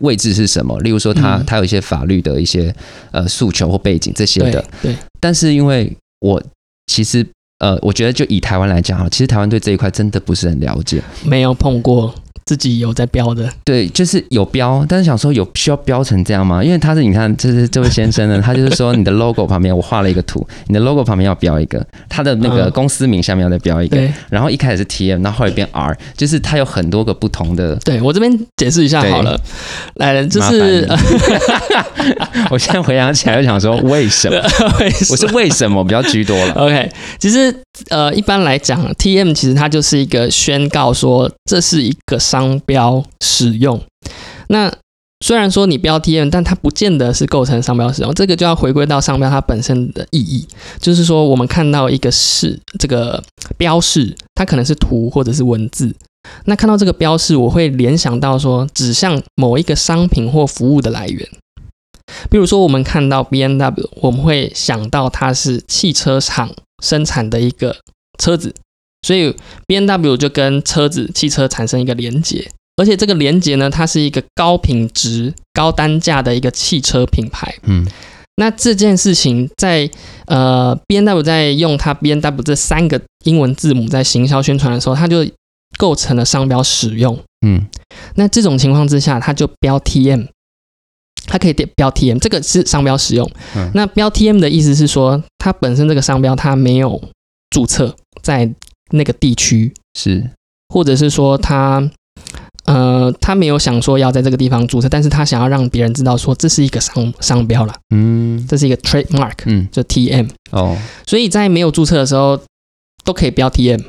[0.00, 0.78] 位置是什么？
[0.80, 1.44] 例如说他嗯。
[1.46, 2.74] 他有一些法律的一些
[3.10, 6.42] 呃诉求或背景这些对的，对，但是因为我
[6.86, 7.26] 其实
[7.62, 11.00] 呃我觉得就以台湾来讲哈，其实台湾对这一块真的不是很了解。
[11.24, 12.12] 没有碰过，
[12.44, 16.62] 自己有在标的，对，就是有标，但是想说有需要标成这样吗？
[16.62, 27.76] 因为他是你看，这是这位先生呢， 他就是说你的 logo 旁边我画了一个图，你的 logo 旁边要标一个，他的那个嗯公司名下面要再标一个，对然后一开始是 TM，然后后来变 R，就是它有很多个不同的。
[27.76, 29.38] 对，我这边解释一下好了，
[29.94, 30.98] 来，就是麻
[32.50, 34.36] 我现在回想起来就想说，为什么？
[35.10, 37.54] 我是为什么比较居多了？OK，其实
[37.88, 43.78] 呃，一般来讲，TM 其实它就是一个宣告说这是一个商标使用。
[44.48, 44.72] 那
[45.22, 50.48] 虽然说你标 TM，但它不见得是构成商标使用，这个就要回归到商标它本身的意义，
[50.80, 53.22] 就是说我们看到一个示这个
[53.58, 55.94] 标示，它可能是图或者是文字。
[56.46, 61.28] 那看到这个标示，我会联想到说指向某一个商品或服务的来源。
[62.30, 66.50] 比如说，我们看到 B N W，我们会想到它是汽车厂
[66.82, 67.76] 生产的一个
[68.18, 68.54] 车子，
[69.02, 69.34] 所以
[69.66, 77.54] B N W 就跟车子、汽车产生一个连接，而且这个连接呢，它是一个高品质、高单价的一个汽车品牌。
[77.64, 77.86] 嗯，
[78.36, 79.90] 那这件事情在
[80.26, 85.26] 呃 B N W 在用它 B N W 这三个英文字母在行销宣传的时候，它就
[85.76, 87.18] 构成了商标使用。
[87.44, 87.66] 嗯，
[88.14, 90.28] 那这种情况之下，它就标 TM，
[91.26, 93.28] 它可以标 TM，这个是商标使用。
[93.56, 97.02] 嗯那标 TM 的意思是说，它本身这个商标它没有
[97.50, 98.48] 注册在
[98.92, 100.30] 那个地区，是。
[100.72, 101.90] 或者是说他
[102.64, 108.46] 呃他没有想说要在这个地方注册，但是他想要让别人知道说这是一个商商标啦，嗯。
[108.48, 109.68] 这是一个 trademark，嗯。
[109.70, 110.30] 就 TM。
[110.50, 112.40] 哦，所以在没有注册的时候
[113.04, 113.82] 都可以标 TM，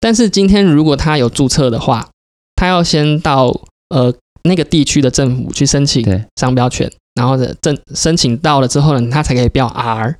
[0.00, 2.08] 但是今天如果他有注册的话，
[2.54, 3.48] 他要先到
[3.88, 10.16] 呃那个地区的政府去申请，商标权，然后的证申请到了之后呢，他才可以标 R。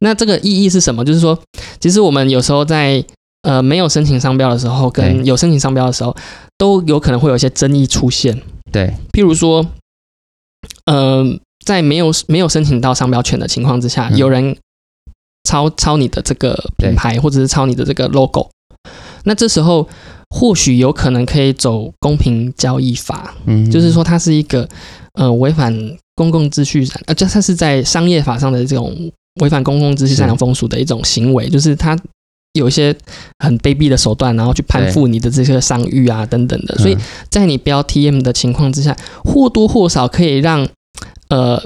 [0.00, 1.04] 那这个意义是什么？
[1.04, 1.38] 就是说，
[1.80, 3.04] 其实我们有时候在
[3.44, 6.16] 呃没有申请商标的时候，跟有申请商标的时候，
[6.58, 8.42] 都有可能会有一些争议出现。
[8.72, 9.64] 对，譬如说，
[10.86, 11.24] 呃，
[11.64, 14.16] 在没有没有申请到商标权的情况之下，嗯。
[14.16, 14.56] 有人
[15.44, 18.48] 抄抄你的这个品牌，或者是抄你的这个 logo，
[19.24, 19.86] 那这时候
[20.30, 24.66] 或许有可能可以走公平交易法，嗯，就是说它是一个
[25.12, 25.72] 呃违反
[26.16, 31.94] 公共秩序，呃，这它是在商业法上的这种违反公共秩序、善良风俗的一种行为，就是它
[32.54, 32.96] 有一些
[33.38, 40.66] 很卑鄙的手段，然后去攀附你的这些商誉啊等等的，所以嗯在你标 TM 的情况之下，或多或少可以让
[41.28, 41.62] 呃。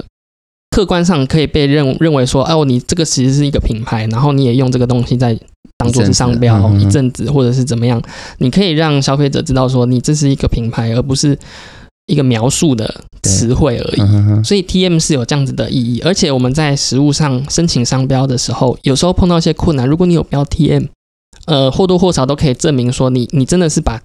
[0.71, 5.37] 客观上可以被认认为说，哦，你这个其实是一个品牌，然后你也用这个东西在
[5.77, 7.99] 当做是商标一阵子，或者是怎么样，
[8.37, 11.37] 你可以让消费者知道说，你这是一个品牌，而不是
[12.09, 14.43] 一个描述的词汇而已。
[14.43, 20.87] 所以 TM 是有这样子的意义，而且我们在实物上申请商标的时候，有时候碰到一些困难，如果你有标 TM，
[21.45, 24.01] 呃，或多或少都可以证明说你你真的是把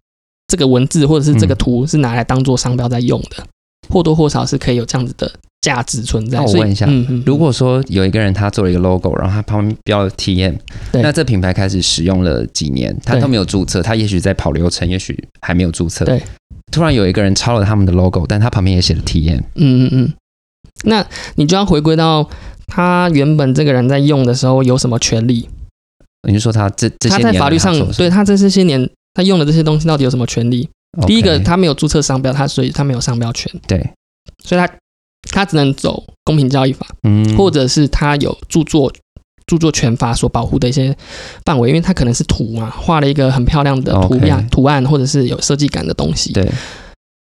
[0.47, 3.45] 这个文字或者是这个嗯图是拿来当做商标在用的，
[3.89, 6.39] 或多或少是可以有这样子的价值存在。
[6.39, 6.87] 那我问一下
[7.25, 10.57] 如果说有一个人他做了一个 logo，然后他旁边标了 TM，
[10.93, 16.05] 那这品牌开始使用了几年，他都没有注册，他也许在跑流程，也许还没有注册。
[16.05, 16.23] 对，
[16.75, 19.39] 突然有一个人抄了他们的 logo，但他旁边也写了体验。
[19.55, 20.13] 嗯嗯嗯，
[20.83, 21.07] 那
[21.37, 22.29] 你就要回归到
[22.67, 25.49] 他原本这个人在用的时候有什么权利？
[26.27, 30.69] 你就说他这这些他年在法律上来他做什么对他这这些年他用的这些东西到底有什么权利？
[31.07, 33.79] 第一个，他没有注册商标，他所以他没有商标权，对，
[34.45, 34.69] 所以他
[35.31, 38.93] 他只能走公平交易法，嗯，或者是他有著作
[39.47, 40.97] 著作权法所保护的一些
[41.45, 46.49] 范围，因为它可能是图嘛，画了一个很漂亮的图样图案，或者是有设计感的东西，对。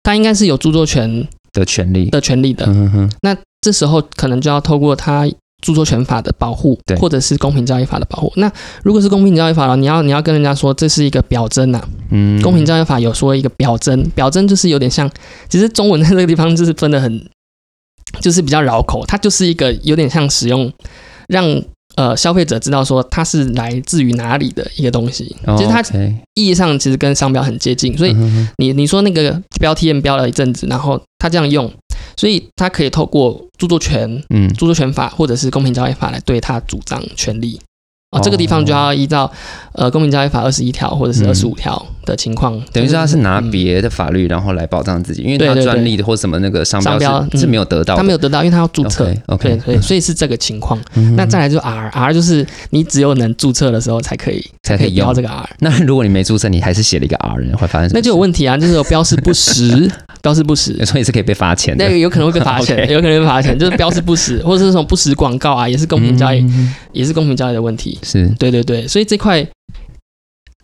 [0.04, 2.66] 它应该是有著作权的权利，的权利的。
[2.66, 5.24] 嗯哼哼，那这时候可能就要透过它
[5.64, 8.32] 著作权法的保护对，或者是公平交易法的保护。
[8.34, 8.50] 那
[8.82, 11.80] 如果是公平交易法了，你要你要跟人家说这是一个表征呐、
[12.10, 15.08] 嗯，公平交易法有说一个表征，表征就是有点像，
[15.48, 17.24] 其实中文在这个地方就是分的很，
[18.20, 20.72] 就是比较绕口，它就是一个有点像使用
[21.28, 21.44] 让
[21.96, 25.34] 呃消费者知道说它是来自于哪里的一个东西。
[25.46, 25.82] 哦其实它
[26.34, 28.16] 意义上其实跟商标很接近，所以
[28.58, 31.70] 你你说那个标 T M 标了一阵子，然后他这样用，
[32.16, 37.60] 所以他可以透过著作权、嗯著作权法或者是公平交易法来对他主张权利。
[38.10, 39.30] 啊、哦这个地方就要依照
[39.72, 43.52] 呃公平交易法二十一条或者是嗯二十五条的情况，等于说他是拿嗯。
[43.52, 49.12] 别的法律，然后来保障自己，因为他专利的或什么那个商商标标是没有得到，他没有得到，因为他要注册。
[49.26, 50.80] OK 对对，所以是这个情况。
[50.94, 55.04] 嗯那再来就是 R，R 就是你只有能注册的时候才可以才可以用。
[55.04, 57.98] 标这个 R，那如果你没注册，你还是写了一个 R 人，会发生什么？
[57.98, 59.90] 那就有问题啊，就是有标示不实，
[60.22, 60.72] 标示不实。
[60.86, 61.84] 所以是可以被罚钱的。
[61.84, 61.90] 那。
[61.90, 66.72] 个有可能会被罚钱， 有可能被罚钱，就是标示不实，或者是什么不实广告啊，也是公平交易，嗯。
[66.92, 67.98] 也是公平交易的问题。
[68.02, 68.26] 是。
[68.38, 69.46] 对对对，所以这块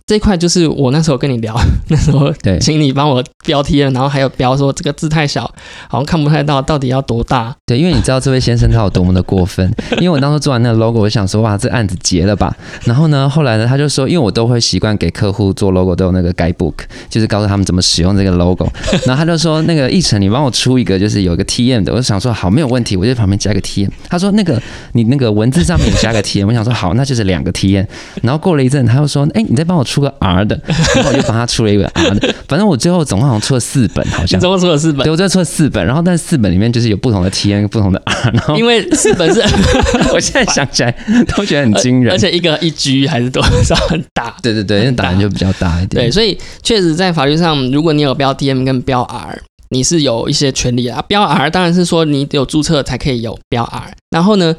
[0.08, 1.54] 这一块就是我那时候跟你聊，
[1.88, 5.42] 那时候对请你帮我标题了，然后还有标说这个字太小，
[5.86, 7.54] 好像看不太到到底要多大。
[7.66, 12.56] 对，因为你知道这位先生他有多么的过分， 因为我当时做完那个 logo，我想说哇，这案子结了吧。
[12.84, 16.72] 然后呢，后来呢，他就说，因为我都会习惯给客户做 logo 都有那个 guidebook，
[17.10, 18.66] 就是告诉他们怎么使用这个 logo。
[19.04, 21.92] 然后他就说，那个奕晨，你帮我出一个，就是有一个 TM 的。
[21.92, 23.90] 我就想说好，没有问题，我就在旁边加个 TM。
[24.08, 24.58] 他说那个
[24.92, 27.86] 你那个文字上面加个 TM，我想说好，那就是两个 TM。
[28.22, 30.60] 然后过了一阵，他又说，哎，你再帮我出个 R 的，
[30.94, 32.34] 然后我就帮他出了一个 R 的。
[32.48, 34.50] 反正我最后总共好像出了四本，好像总。
[34.50, 39.40] 共出了四本对，，我最后出了四本，然后但是四本里面就是有不同的 TM、不同的 R，然后因为四本是
[40.12, 40.90] 我现在想起来
[41.36, 42.14] 都觉得很惊人。
[42.14, 44.34] 而且一个一 G 还是多少很大。
[44.42, 46.06] 对对对，因为打人就比较大一点。
[46.06, 49.38] 对，所以确实在法律上，如果你有标 DM 跟标 R，
[49.70, 51.04] 你是有一些权利的啊。
[51.06, 54.56] 标 R 当然是说你有注册才可以有标 R，然后呢，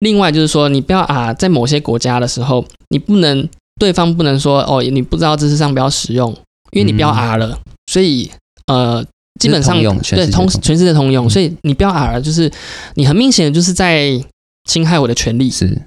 [0.00, 3.48] 另外就是说你标 R 在某些国家的时候，你不能
[3.78, 6.30] 对方不能说哦，你不知道这是商标使用，
[6.72, 7.16] 因为你标嗯。
[7.16, 8.30] R 了，所以
[8.66, 9.04] 呃。
[9.38, 11.30] 基本上对通全世界通用，嗯。
[11.30, 12.50] 所以你标 R 就是
[12.96, 14.20] 你很明显的就是在
[14.64, 15.80] 侵害我的权利，是，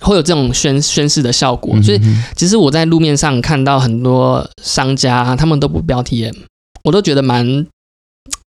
[0.00, 1.78] 会有这种宣宣示的效果。
[1.82, 2.00] 所以
[2.34, 6.34] 其实我在路面上看到很多商家，他们都不标 TM，
[6.84, 7.66] 我都觉得蛮，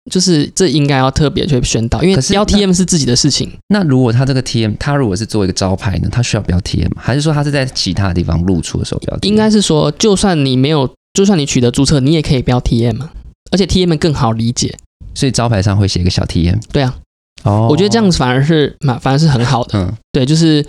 [0.08, 3.50] 就是这应该要特别去宣导，因为标 TM 是自己的事情。
[3.68, 6.96] 那如果他这个 TM，他如果是做一个招牌呢，他需要标 TM 吗？
[7.00, 9.26] 还是说他是在其他地方露出的时候标 TM？
[9.28, 13.12] 应该是说，就算你没有，就算你取得注册，你也可以标 TM，啊
[13.50, 14.76] 而且 TM 更好理解。
[15.14, 16.60] 所以招牌上会写一个小 TM。
[16.70, 16.94] 对啊，
[17.42, 19.78] 哦我觉得这样子反而是蛮，反而是很好的。
[19.78, 20.64] 嗯对，就是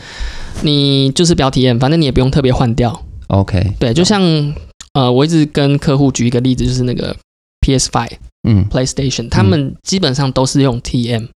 [0.64, 3.04] 你就是标 TM，反正你也不用特别换掉。
[3.28, 4.22] ，OK，对，就像
[4.94, 7.16] 呃，我一直跟客户举一个例子，就是那个
[7.78, 8.18] PS Five。
[8.48, 8.66] 嗯。
[8.70, 11.28] PlayStation，他们基本上都是用 TM，、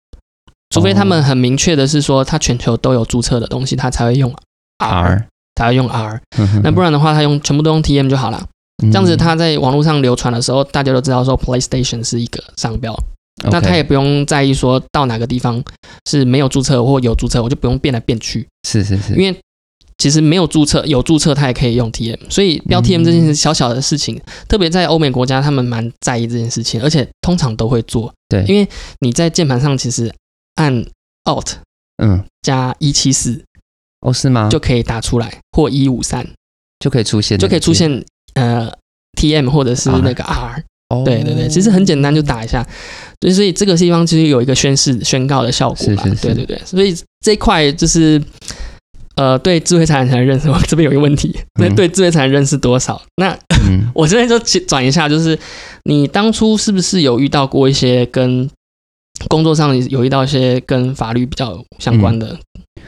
[0.70, 4.32] 除非他们很明确的是说，他全球都有注册的东西，他才会用
[4.78, 5.26] R，,
[5.56, 6.20] 才会用 R。
[6.62, 8.46] 那不然的话，他用全部都用 TM 就好了。
[8.84, 8.92] 嗯。
[8.92, 12.96] 这样子，他在网络上流传的时候，大家都知道说 PlayStation 是一个商标，
[13.50, 15.62] 那他也不用在意说到哪个地方
[16.08, 19.36] 是没有注册或有注册，我就不用变来变去，是是是，因为
[20.02, 28.12] 其实没有注册，有注册它也可以用 TM，所以标 TM 这件事小小的事情，特别在欧美国家，他们蛮在意这件事情，而且通常都会做。
[28.28, 30.12] 对，因为你在键盘上其实
[30.56, 30.84] 按
[31.24, 31.52] Alt
[32.02, 33.44] 嗯，加一七四
[34.00, 34.48] 哦，是吗？
[34.50, 36.28] 就可以打出来，或一五三
[36.80, 37.72] 就可以出现，就可以出。
[37.72, 38.68] 现呃
[39.20, 40.64] TM 或者是那个 R。
[40.88, 42.62] 哦，对对对，其实很简单，就打一下。
[43.18, 46.02] 对，所以这个地方其实有一个宣誓、宣告的效果吧。
[46.04, 46.94] 是是是对对对，所以
[47.24, 48.22] 这一块就是
[49.14, 53.00] 呃，对智慧财产权的认识，我这边有一个问题，那、嗯对智慧财产权认识多少？
[53.16, 53.30] 那
[53.68, 55.38] 嗯， 我这边就切转一下，就是
[55.84, 58.48] 你当初是不是有遇到过一些跟
[59.28, 62.36] 工作上有遇到一些跟法律比较相关的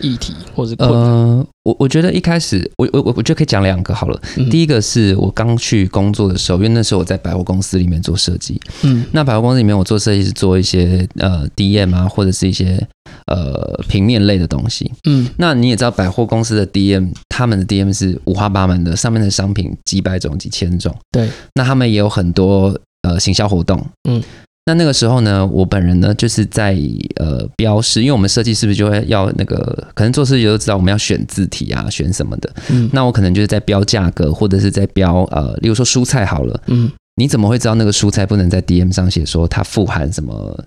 [0.01, 0.75] 议题或者？
[0.79, 4.21] 呃，我我觉得一开始，我我我我觉得可以讲两个好了。
[4.37, 8.61] 嗯第一个是我刚去工作的时候，因为那时候我在百货公司里面做设计。
[8.83, 12.85] 嗯那百货公司里面，我做设计是做一些呃 DM 啊，或者是一些
[13.27, 14.91] 呃平面类的东西。
[15.09, 20.95] 嗯那你也知道，百货公司的 DM，他们的 DM 是五花八门的，上面的商品几百种、几千种。
[21.13, 23.85] 对，那他们也有很多呃行销活动。
[24.09, 24.23] 嗯，
[24.67, 26.77] 那那个时候呢，我本人呢就是在
[27.17, 32.51] 呃标示，因为我们设计是不是就会要那个，可能做设计都知道我们要选字体啊，选什么的。
[32.71, 40.59] 嗯那我可能就是在标价格，或者是在标呃，例如说蔬菜好了，嗯你怎么会知道那个蔬菜不能在 DM 上写说它富含什么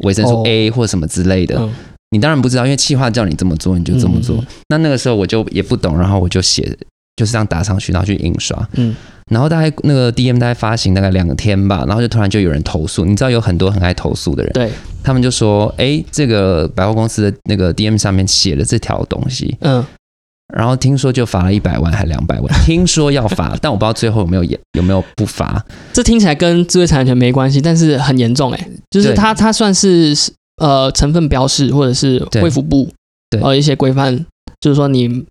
[0.00, 1.56] 维生素哦 A 或什么之类的？
[1.58, 1.72] 嗯
[2.16, 4.42] 你当然不知道，因为企划叫你这么做，你就这么做。
[4.68, 6.62] 那那个时候我就也不懂，然后我就写，
[7.16, 8.68] 就是这样打上去，然后去印刷。
[8.72, 8.96] 嗯。
[9.30, 14.70] 然后大概那个 DM 大概发行大概两天吧，然后就突然就有人投诉，你知道有很多很爱投诉的人，对，
[15.02, 19.84] 他们就说，哎，这个百货公司的那个 DM 上面写了这条东西，嗯。
[20.54, 25.60] 然后听说就罚了一百万还两百万， 听说要罚，但我不知道最后有没有也有没有不罚。
[25.92, 29.16] 这听起来跟智慧财产权没关系，但是很严重哎、就是对。
[29.16, 30.14] 它它算是
[30.56, 32.42] 呃成分标示或者是对。
[32.42, 32.88] 卫福部
[33.30, 33.40] 对。
[33.40, 34.24] 呃一些规范，
[34.60, 35.24] 就是说你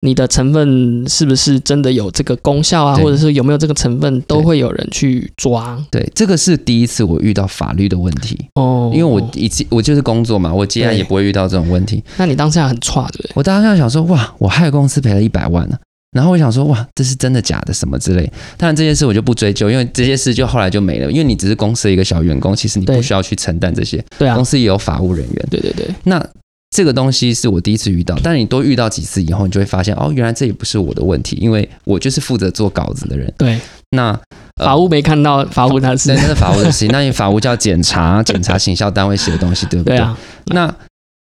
[0.00, 5.76] 你的成分是不是真的有这个功效啊，或者是有没有这个成分，都会有人去抓。
[5.90, 8.92] 对，这个是第一次我遇到法律的问题，哦。
[8.94, 10.98] 因为我以前我就是工作嘛，我接案对。
[10.98, 12.02] 也不会遇到这种问题。
[12.16, 13.30] 那你当下很差对不对？
[13.34, 15.76] 我当下想说，哇，我害公司赔了一百万呢、
[16.12, 17.74] 然后我想说，哇，这是真的假的？
[17.74, 18.24] 什么之类？
[18.56, 21.10] 当然这件事我就不追究，因为这些事就后来就没了。
[21.10, 24.02] 因为你只是公司的一个小员工，其实你不需要去承担这些。
[24.18, 25.46] 对啊公，司也有法务人员。
[25.50, 26.24] 对对对，那
[26.70, 33.32] 这个东西是我第一次遇到，但你多遇到几次以后，你就会发现，哦，原来这也不是我的问题，因为我就是负责做稿子的人。
[33.36, 34.08] 对，那
[34.56, 36.88] 呃法务没看到，法务他是对，那是法务的事情。
[36.90, 39.96] 那你法务叫检查，检查行销单位写的东西，对不对？
[39.96, 40.74] 对啊，那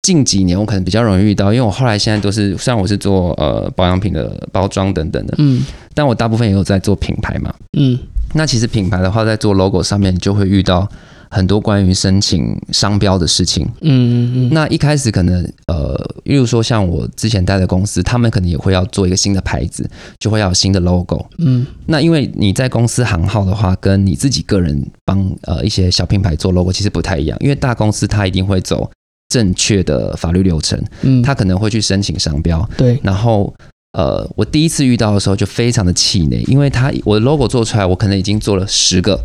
[0.02, 7.54] 近几年我可能比较容易遇到，因为我后来现在都是，虽然我是做呃保养品的包装等等的，嗯但我大部分也有在做品牌嘛。
[7.78, 8.00] 嗯
[8.34, 10.88] 那其实品牌的话，在做 logo 上面，就会遇到
[11.32, 13.66] 很多关于申请商标的事情。
[13.82, 15.96] 嗯嗯嗯，那一开始可能呃，
[16.26, 19.90] 例如说像我之前待的公司，他们可能也会要做一个新的牌子，
[20.20, 21.26] 就会要有新的 logo。
[21.40, 28.90] 嗯那因为你在公司行号的话，跟你自己个人帮呃一些小品牌做 logo 其实不太一样，因为大公司它一定会走
[29.30, 33.54] 正确的法律流程，嗯，他可能会去申请商标，对，然后
[33.94, 39.20] 呃，我第一次遇到的时候就非常的气馁，因为他我的 logo 做出来，我可能已经做了十个，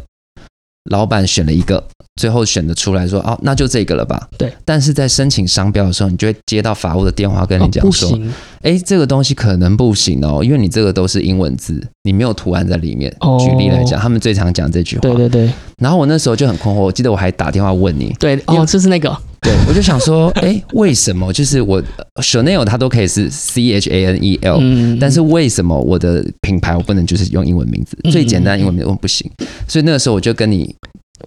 [0.91, 1.83] 老板选了一个，
[2.21, 4.29] 最后选的出来说，哦，那就这个了吧。
[4.39, 4.53] 对。
[4.65, 8.19] 但是在申请商标的时候，你就会接到法务的电话跟你哦讲说，
[8.63, 13.15] 哎、这个东西可能不行哦，因为你这个都是英文字，你没有图案在里面。
[13.21, 15.01] 哦举例来讲，他们最常讲这句话。
[15.03, 19.15] 对对对然后我那时候就很困惑，我记得我还打电话问你，对，哦，就是那个，
[19.45, 21.77] 对我就想说， 哎，为什么就是我
[22.15, 27.97] 呃 Chanel 它都可以是 C H A N E L，、嗯，但是为什么我的品牌我不能就是用英文名字？
[28.05, 29.31] 嗯最简单英文名字我不行，
[29.69, 30.75] 所以那个时候我就跟你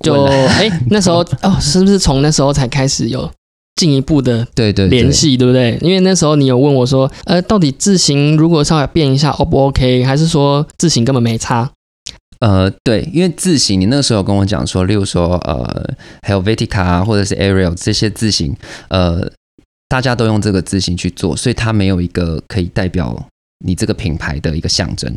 [0.04, 3.30] 就问了哎、那时候哦，是不是从那时候才开始有
[3.76, 5.78] 进一步的对对对联系，对不对？
[5.82, 10.04] 因为那时候你有问我说，呃，到底字形如果稍微变一下，O 不 OK？
[10.04, 11.70] 还是说字形根本没差？
[12.40, 18.56] 呃，对，因为字形，你那个时候有跟我讲说，例如说呃还有 Vetica 啊，或者是 Arial 这些字形，
[18.90, 19.28] 呃，
[19.90, 23.28] 大家都用这个字形去做，所以它没有一个可以代表
[23.66, 25.12] 你这个品牌的一个象征，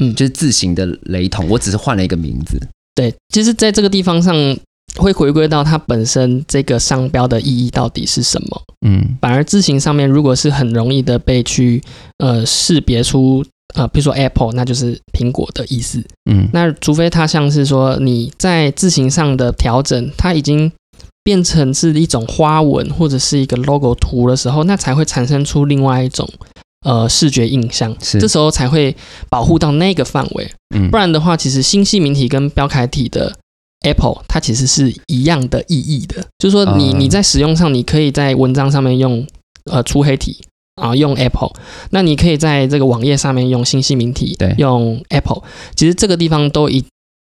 [0.00, 2.60] 嗯，就是字形的雷同，我只是换了一个名字。
[2.94, 4.34] 对，其实在这个地方上
[4.96, 8.62] 会回归到它本身这个商标的意义到底是什么。
[8.86, 11.82] 嗯反而字形上面如果是很容易的被去
[12.18, 13.42] 呃识别出。
[13.74, 16.02] 呃，比如说 Apple，那就是苹果的意思。
[16.30, 20.70] 嗯那除非它像是说你在字形上的调整，它已经
[21.22, 26.28] 变成是一种花纹或者是一个 logo 图的时候，那才会产生出另外一种
[26.86, 27.94] 呃视觉印象。
[28.00, 28.96] 是这时候才会
[29.28, 30.50] 保护到那个范围。
[30.74, 33.36] 嗯不然的话，其实新细明体跟标楷体的
[33.84, 39.26] Apple 它其实是一样的意义的，就是说你啊你在使用上，你可以在文章上面用
[39.70, 40.38] 呃粗黑体，
[40.76, 41.52] 啊，用 Apple，
[41.90, 44.54] 那你可以在这个网页上面用新系名体，对。
[44.58, 45.42] 用 Apple，
[45.74, 46.84] 其实这个地方都已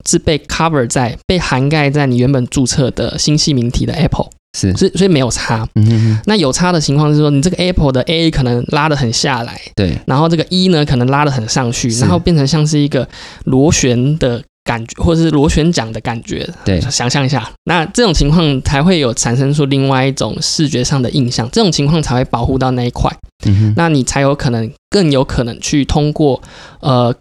[0.07, 5.67] 是被 cover 在被涵盖在你原本注册的新系名体的 Apple，是，所以所以没有差。
[5.75, 13.07] 嗯哼哼，那有差的情况是说，你这个 Apple 的 A 可能拉得很下来，对，然后这个 E 呢可能拉得很上去，然后变成像是一个
[13.45, 16.47] 螺旋的感觉，或者是螺旋桨的感觉。
[16.63, 23.11] 对，想象一下，那这种情况才会有产生出另外一种视觉上的印象，这种情况才会保护到那一块，
[23.45, 26.41] 嗯哼，那你才有可能更有可能去通过
[26.79, 27.15] 呃。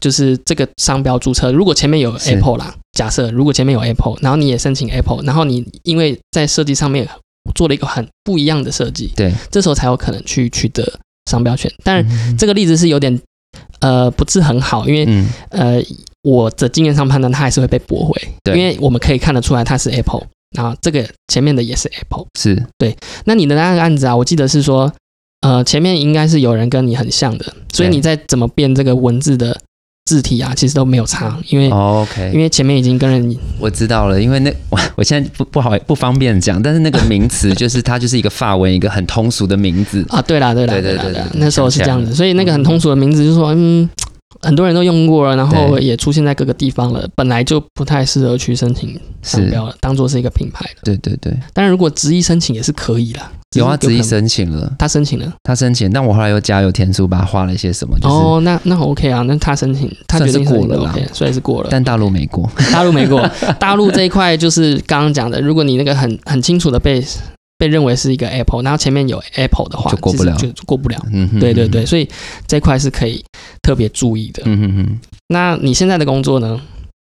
[0.00, 7.04] 就是这个商标注册，如果前面有 Apple 啦，假设如果前面有 Apple，然后你也申请 Apple，然后你因为在设计上面
[7.56, 10.88] 做了一个很不一样的设计，对，这时候才有可能去取得
[11.28, 11.68] 商标权。
[11.82, 12.06] 但
[12.38, 13.20] 这个例子是有点
[13.80, 15.82] 呃不是很好，因为嗯，呃
[16.22, 20.22] 我的经验上判断它还是会被驳回，对因为我们可以看得出来它是 Apple，
[20.56, 22.26] 然后这个前面的也是 Apple。
[22.38, 24.92] 是对，那你的那个案子啊，我记得是说
[25.42, 29.56] 呃前面应该是有人跟你很像的，所以你在怎么变这个文字的
[30.06, 40.04] 字体啊，其实都没有差，因为、哦 OK，因为前面已经跟人我知道了，因为那我我现在不不好不方便讲，但是那个名词就是它就是一个法文，一个很通俗的名字。
[40.08, 43.88] 啊，对啦对啦对对啦啦对对对那时候是这样子，所以那个很通俗的名字就是说嗯。
[44.40, 50.80] 很多人都用过了，然后也出现在各个地方了，本来就不太适合去申请商是，标了，当做是一个品牌了。
[50.84, 53.20] 对对对，当然，如果执意申请也是可以的。
[53.56, 55.32] 有啊，执意申请了，他申请了。
[55.42, 61.68] 他申请，但我后来又加油添醋，把它画了一些什么，就是，哦，那那 OK 啊，那他申请，他决定申请算是过了啦所以是过了。
[61.70, 62.48] 但大陆没过。
[62.70, 63.26] 大陆没过，
[63.58, 67.02] 大陆这一块就是刚刚讲的，如果你那个很很清楚的被
[67.56, 71.02] 被认为是一个 Apple，然后前面有 Apple 的话，就过不了就过不了。
[71.10, 72.06] 嗯哼，对对对，所以
[72.46, 73.24] 这块是可以
[73.68, 74.42] 特别注意的。
[74.46, 74.98] 嗯哼哼，
[75.28, 76.58] 那你现在的工作呢，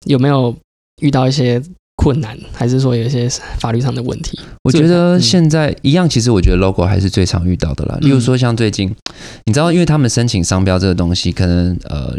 [0.06, 0.54] 有没有
[1.02, 1.62] 遇到一些
[1.96, 3.30] 困难，还是说有一些
[3.62, 4.38] 法律上的问题？
[4.64, 7.98] 我觉得嗯现在一样，其实我觉得 logo 还是最常遇到的啦。
[8.02, 8.94] 嗯例如说像最近，
[9.46, 12.14] 你知道，因为他们申请商标这个东西，可能呃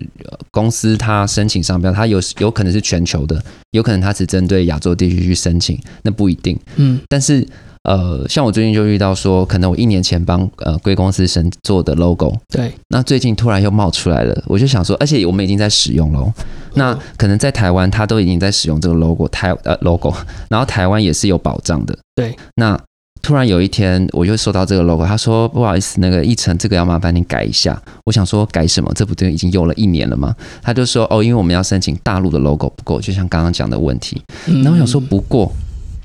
[0.50, 6.58] 公司他申请商标，他有有可能是全球的，有可能他只针对亚洲地区去申请，那不一定。
[6.76, 7.46] 嗯但是
[7.84, 16.30] 呃，像我最近就遇到说，可能我一年前帮呃贵公司申做的 logo，对，那最近突然又冒出来了，我就想说，而且我们已经在使用喽。
[16.74, 20.14] 那可能在台湾，它都已经在使用这个 logo，台呃 logo，
[20.50, 21.98] 然后台湾也是有保障的。
[22.14, 22.78] 对，那
[23.22, 27.80] 突然有一天，我就收到这个 logo，他说不好意思，那个一成这个要麻烦你改一下。
[28.04, 28.92] 我想说改什么？
[28.94, 30.36] 这不就已经用了一年了吗？
[30.62, 34.22] 他就说哦，因为我们要申请大陆的 logo 不够，就像刚刚讲的问题。
[34.46, 35.50] 嗯然后我想说不过，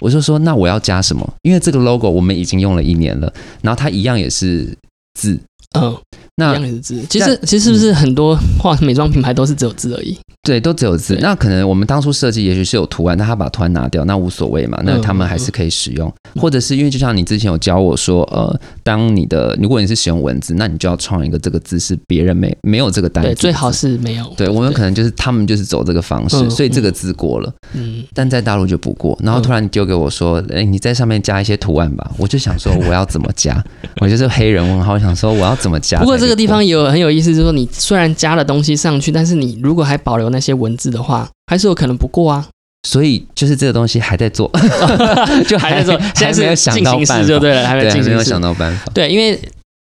[0.05, 1.27] 我就说那我要加什么？
[1.41, 3.33] 因为这个 logo 我们已经用了一年了，
[3.63, 4.71] 然后它一样也是
[5.19, 5.35] 字。
[5.73, 5.97] 嗯，一
[6.35, 7.03] 那样也是字。
[7.09, 10.15] 其实其实是不是很多化美妆品牌都是只有字而已？
[10.45, 11.17] 对，都只有字。
[11.19, 14.79] 那可能我们当初设计也许是有图案，但他把图案拿掉，那无所谓嘛。
[14.85, 24.25] 那嗯他们还是可以使用，或者是因为就像你之前有教我说，呃，当你的如果你是使用文字，那你就要创一个这个字是别人没没有这个单字对，最好是没有。
[24.37, 29.17] 对我们可能就是他们就是走这个方式，嗯所以这个字过了，嗯，但在大陆就不过。
[29.23, 33.63] 然后突然丢给我说，哎、你在上面加一些图案吧，我就想说我要怎么加，
[34.01, 35.99] 我就是黑人问号，我想说我要怎么加。
[35.99, 42.47] 不过这个地方有很有意思，就是说你虽然加了东西上去，但是你如果还保留那些文字的话，还是有可能不过啊。
[42.87, 44.51] 所以就是这个东西还在做，
[45.47, 48.23] 就还在做，现在还没有是进行想到办法式就对了，还没有对，还没有。
[48.23, 48.91] 想到办法。
[48.93, 49.39] 对，因为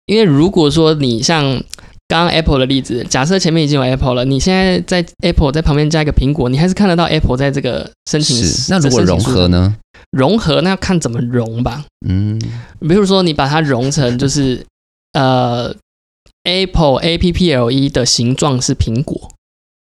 [0.06, 1.44] 因为如果说你像
[2.08, 9.76] 刚刚 Apple 的例子，假设前面已经有 Apple 了，你现在在 Apple 在旁边加一个苹果，你还是看得到 Apple 在这个申请是，那如果融合呢？
[10.12, 11.86] 融合那要看怎么融吧。
[12.06, 12.40] 嗯，
[12.82, 14.64] 比如说你把它融成就是
[15.14, 15.74] 呃
[16.44, 19.32] Apple A P P L E 的形状是苹果，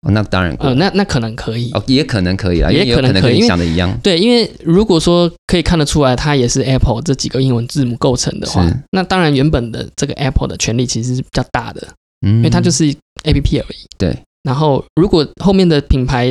[0.02, 1.70] 哦那当然过呃，那那可能可以。
[1.72, 3.94] 哦，也可能可以啦，也可能可以想的一样。
[4.02, 11.86] 对，因为如果说可以看得出来，它也是 Apple 这几个英文字母构成的话，那当然原本的这个 Apple 的权利其实是比较大的，
[12.26, 12.86] 嗯，因为它就是
[13.24, 13.86] A P P 而已。
[13.98, 14.16] 对。
[14.42, 16.28] 然后，如果后面的品牌，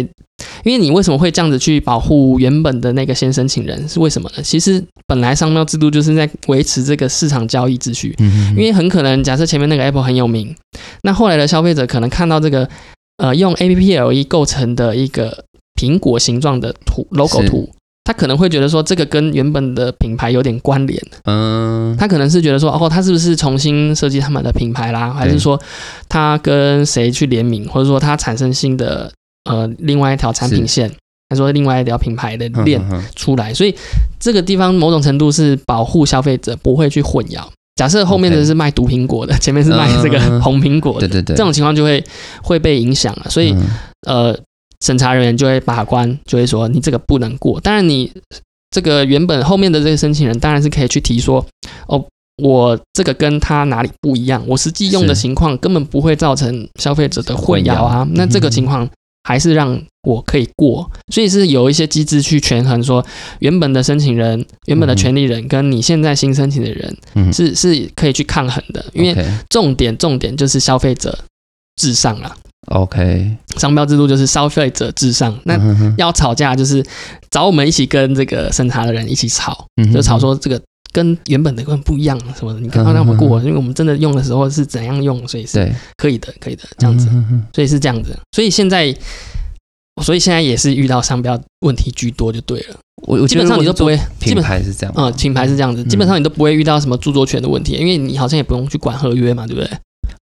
[0.63, 4.41] 因为你为什么会这样子去保护原本的那个先申请人，是为什么呢？
[4.41, 10.55] 其实本来商标制度就是在维持这个市场交易秩序，嗯，因为很可能假设前面那个 Apple 很有名，
[11.03, 12.67] 那后来的消费者可能看到这个
[13.19, 15.45] 呃用 A P P L E 构成的一个
[15.79, 17.69] 苹果形状的图 logo 图。
[18.05, 25.61] 他可能会觉得说这个跟原本的品牌有点关联，嗯，他可能是觉得说哦，他是不是重新设计他们的品牌啦，还是说
[26.07, 29.11] 他跟谁去联名，或者说他产生新的
[29.47, 30.89] 呃另外一条产品线，
[31.29, 32.81] 还是说另外一条品牌的链
[33.15, 33.75] 出来，所以
[34.19, 37.43] 这个地方某种程度是保护消费者不会去混淆。
[37.79, 42.03] 假设后面的是卖毒苹果的，前面是卖这个嗯红苹果的，对对对，这种情况就会
[42.43, 43.29] 会被影响了。
[43.29, 43.63] 所以、嗯
[44.05, 44.37] 呃，
[44.85, 47.57] 审查人员就会把关，就会说你这个不能过。
[47.61, 48.11] 当然，你
[48.69, 51.45] 这个原本后面的这个申请人当然是可以去提说，
[51.87, 52.03] 哦，
[52.43, 58.05] 我这个跟他哪里不一样，我实际用的情况根本不会造成消费者的混淆啊。
[58.11, 58.85] 那这个情况
[59.23, 63.05] 还是让我可以过，所以是有一些机制去权衡说，
[63.39, 71.17] 原本的申请人、原本的权利人跟你现在新申请的人嗯，是是可以去抗衡的，因为重点重点就是消费者
[71.75, 72.35] 至上啊
[72.67, 75.37] ，OK，商标制度就是消费者至上。
[75.43, 75.59] 那
[75.97, 76.83] 要吵架就是
[77.29, 80.59] 找我们一起跟这个审查的人一起吵，嗯就吵说这个
[80.91, 88.17] 跟原本的根本不一样什么的，你刚刚让我们过，因为我们真的用的时候是怎样用，所以是可以的，可以的这样子，嗯哼哼所以是这样子。
[88.35, 88.95] 所以现在，
[90.03, 92.75] 所以现在也是遇到商标问题居多就对了。
[93.07, 99.69] 我我基本上你都不会，基品本牌是这样嗯，品牌是这样子，嗯基本上你都不会遇到什么著作权的问题，因为你好像也不用去管合约嘛，对不对？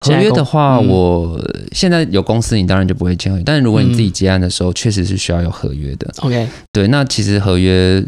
[0.02, 1.42] 合约的话，嗯我
[1.72, 3.44] 现在有公司，你当然就不会签合约。
[3.44, 6.14] 但是如果你自己接案的时候，确实是需要有合约的。
[6.18, 8.04] OK，对，那其实合约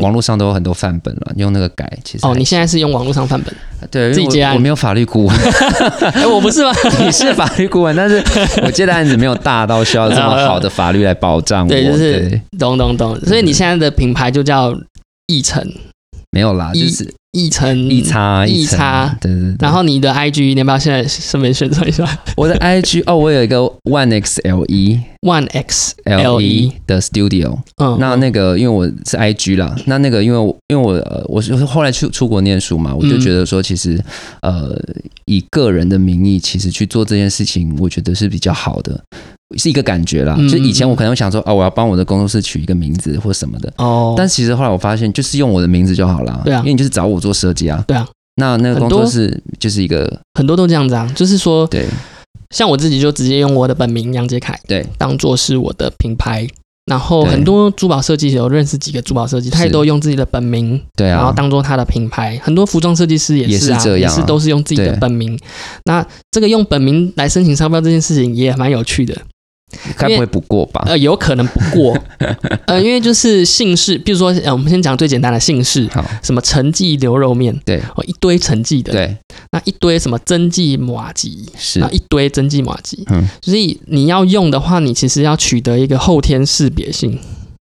[0.00, 1.98] 网络上都有很多范本了，用那个改。
[2.04, 3.54] 其实哦，你现在是用网络上范本？
[3.90, 5.36] 对自己接案我我没有法律顾问，
[6.14, 6.72] 欸， 我不是吗？
[7.04, 8.22] 你是法律顾问，但是
[8.64, 11.68] 我接的案子没有大到需要这么好的法律来保障我。
[11.68, 13.18] 对就是对懂懂懂。
[13.20, 14.72] 所以你现在的品牌就叫
[15.26, 15.66] 易成，
[16.30, 19.16] 没有啦，就一是易成一叉一层叉。
[19.20, 19.56] 对对对。
[19.60, 22.06] 然后你的 IG 你要不要现在顺便宣传一下？
[22.36, 34.02] 我的 IG 哦，我有一个 One X L E？One X L E 的 Studio，嗯，那那个因为我是 IG 啦，那那个因为我因为我呃我是后来去出国念书嘛，我就嗯觉得说其实
[34.42, 34.76] 呃
[35.26, 39.00] 以个人的名义其实去做这件事情，我觉得是比较好的，
[39.56, 40.34] 是一个感觉啦。
[40.38, 46.42] 嗯就以前我可能会想说哦，我要帮我的工作室取一个名字或什么的，哦，但其实后来我发现就是用我的名字就好了。
[46.44, 47.84] 对啊因为你就是找我做设计啊。
[47.86, 48.06] 对啊。
[48.36, 51.86] 那那个工作室就是一个很多都这样子啊，就是说，对
[52.50, 56.46] 像我自己就直接用我的本名杨杰凯对当做是我的品牌。
[56.86, 62.36] 然后很多珠宝设计有认识几个珠宝设计，他也都用自己的本名，对啊，然后当做他的品牌。
[62.42, 65.38] 很多服装设计师也是啊，也是这样啊也是都是用自己的本名。
[65.84, 69.16] 那这个用本名来申请商标这件事情也蛮有趣的。
[69.96, 70.82] 该不会不过吧？
[70.86, 71.98] 呃，有可能不过，
[72.66, 77.78] 呃，因为就是姓氏，比如说，呃，我们先讲最简单的姓氏，好，什么陈记牛肉面，对。
[77.94, 79.16] 哦，一堆陈记的，对。
[79.50, 81.80] 那一堆什么曾记马吉，是。
[81.80, 87.18] 那，一堆曾记马吉，嗯，所以你要用的话，你其实要取得一个后天识别性，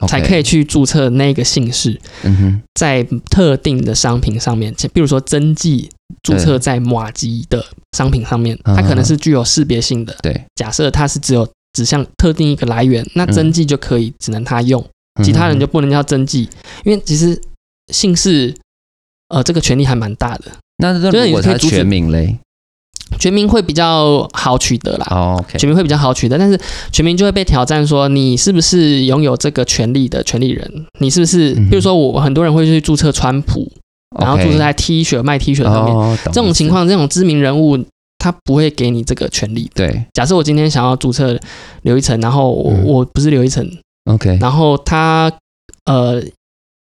[0.07, 0.43] 才可以。
[0.45, 5.89] 去注册那个姓氏，嗯哼，在特定的商品上面，比如说曾记
[6.21, 7.65] 注册在马吉的
[7.97, 10.15] 商品上面，嗯它可能是具有识别性的。
[10.21, 14.83] 对，假设它是只有指向特定一个来源，那嗯真迹就可以只能他用，
[15.21, 16.49] 其他人就不能叫真迹，
[16.85, 17.39] 因为其实
[17.93, 18.55] 姓氏
[19.27, 20.45] 呃这个权利还蛮大的，
[20.77, 22.37] 那如果它你可以阻止全名嘞？
[23.19, 25.07] 全名会比较好取得啦。
[25.11, 26.59] 哦，OK，全名会比较好取得，但是
[26.91, 30.69] 全名就会被挑战说你是不是拥有这个权利的权利人？
[30.99, 31.53] 你是不是？
[31.53, 33.71] 嗯比如说我很多人会去注册川普，
[34.19, 37.77] 然后注册在 T 恤卖 T 恤上面，这种情况，这种知名人物
[38.25, 39.69] 他不会给你这个权利。
[39.75, 41.39] 对假设我今天想要注册
[41.83, 43.63] 刘一成，然后我、嗯我不是刘一成
[44.05, 45.31] ，，OK，然后他
[45.85, 46.19] 呃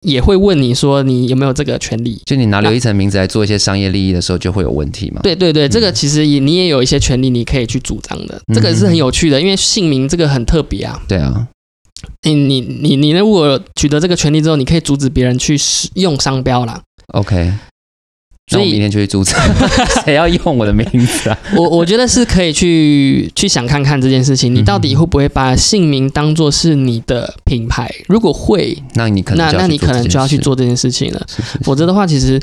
[0.02, 2.20] 也会问你说你有没有这个权利？
[2.26, 5.22] 就你拿刘一成名字来做一些商业利益的时候，就会有问题嘛？
[5.22, 11.00] 对对对，嗯这个其实也你也有一些权利，你可以去主张的，嗯这个是很有趣的，因为姓名这个很特别啊。
[11.08, 11.48] 对啊，
[12.22, 16.82] 你你你你如果取得这个权利之后，你可以阻止别人去使用商标啦。
[17.14, 17.69] OK，那
[18.50, 19.38] 所以明天就去注册，
[20.04, 21.38] 谁要用我的名字啊？
[21.56, 27.90] 我我觉得是可以去去想看看这件事情，你到底会不会把姓名当做是你的品牌？
[28.08, 31.26] 如果会，那你可能那那你可能就要去做这件事情了。
[31.28, 32.40] 是是是否则的话，其实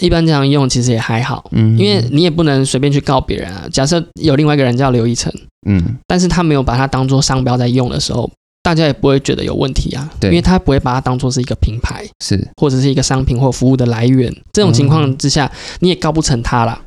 [0.00, 3.66] 一般这样用其实也还好，嗯因为你也不能随便去告别人啊。
[3.72, 5.32] 假设有另外一个人叫刘一成，
[5.68, 8.30] 嗯，但是他没有把它当做商标在用的时候，
[8.62, 10.30] 大家也不会觉得有问题啊，对。
[10.30, 12.48] 因为他不会把它当做是一个品牌是。
[12.60, 14.34] 或者是一个商品或服务的来源。
[14.52, 15.50] 这种情况之下，
[15.80, 16.80] 你也告不成他啦，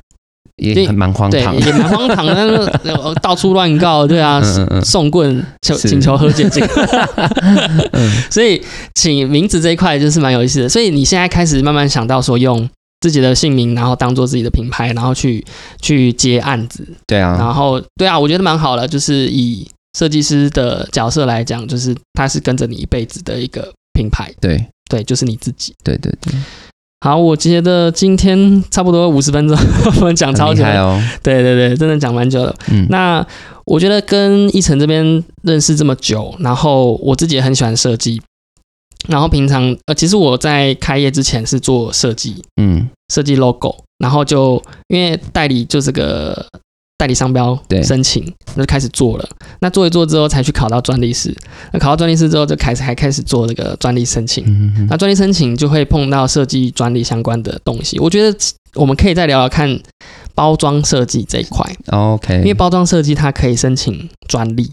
[0.58, 2.56] 也很蛮荒对，唐，也蛮荒唐的，但是
[2.92, 4.86] 呃到处乱告，对啊，嗯嗯嗯。
[4.86, 5.90] 送棍求是。
[5.90, 6.48] 请求和解
[8.30, 8.62] 所以，
[8.94, 10.70] 请名字这一块就是蛮有意思的。
[10.70, 12.70] 所以你现在开始慢慢想到说，用
[13.00, 15.44] 自己的姓名，然后当做自己的品牌，然后去
[15.82, 18.88] 去接案子，对啊，然后对啊，我觉得蛮好的。
[18.88, 19.68] 就是以
[19.98, 24.66] 设计师的角色来讲，就是他是跟着你一辈子的一个品牌，对。
[24.90, 25.74] 对，就是你自己。
[25.86, 26.34] 对对对，
[27.00, 29.58] 好，我觉得今天差不多五十分钟，
[30.02, 32.54] 我们讲超久哦，对对对，真的讲蛮久了。
[32.70, 33.26] 嗯，那
[33.64, 38.22] 我觉得跟一晨这边认识这么久，然后我自己也很喜欢设计，
[39.08, 42.90] 然后平常呃，其实我在开业之前是做设计，嗯。
[43.14, 46.46] 设计 logo，然后就因为代理就这个
[47.02, 49.28] 代理商标对申请，那就开始做了。
[49.60, 51.36] 那做一做之后，才去考到专利师。
[51.74, 54.46] 那考到专利师之后，就开始还开始做这个专利申请。
[54.88, 57.98] 那专利申请就会碰到设计专利相关的东西。
[57.98, 58.38] 我觉得
[58.76, 59.80] 我们可以再聊聊看
[60.36, 64.72] 包装设计这一块，，OK，因为包装设计它可以申请专利，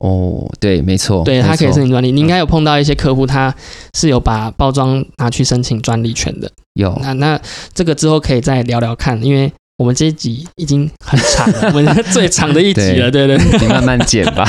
[0.00, 2.10] 哦，对，没错，对，没它可以申请专利。
[2.10, 3.54] 你应该有碰到一些客户，他
[3.94, 6.50] 是有把包装拿去申请专利权的。
[6.72, 7.38] 有，那那
[7.74, 9.52] 这个之后可以再聊聊看，因为
[9.82, 14.48] 我们这一集已经很长了， 我们最长的一集了，对对对，你慢慢剪吧，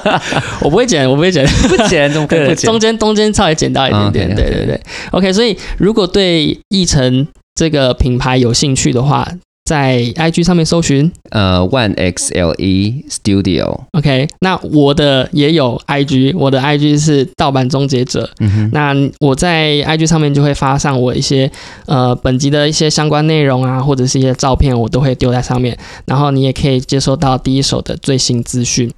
[0.60, 2.78] 我不会剪，我不会剪，不剪怎么可以，不剪中？
[2.78, 4.80] 间中间稍微剪到一点点，嗯对对对
[5.12, 5.32] ，OK。
[5.32, 9.26] 所以如果对奕晨这个品牌有兴趣的话，
[9.66, 14.28] 在 IG 上面搜寻呃，One X L E Studio，，OK。
[14.40, 18.30] 那我的也有 IG，我的 IG 是盗版终结者。
[18.38, 21.50] 嗯哼，那我在 IG 上面就会发上我一些
[21.86, 28.88] 呃本集的一些相关内容啊，或者是一些照片，我都会丢在上面，然后你也可以接收到第一手的最新资讯。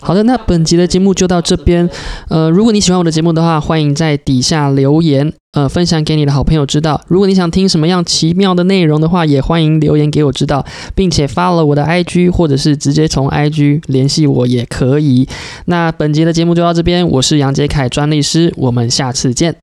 [0.00, 1.88] 好的，那本集的节目就到这边。
[2.28, 7.00] 呃，如果你喜欢我的节目的话，欢迎在底下留言，呃，分享给你的好朋友知道。
[7.08, 15.26] 如果你想听什么样奇妙的内容的话，也欢迎留言给我知道，并且发了我的 IG，或者是直接从 IG 联系我也可以。
[15.64, 19.56] 那本节的节目就到这边，我是杨杰凯专利师，我们下次见。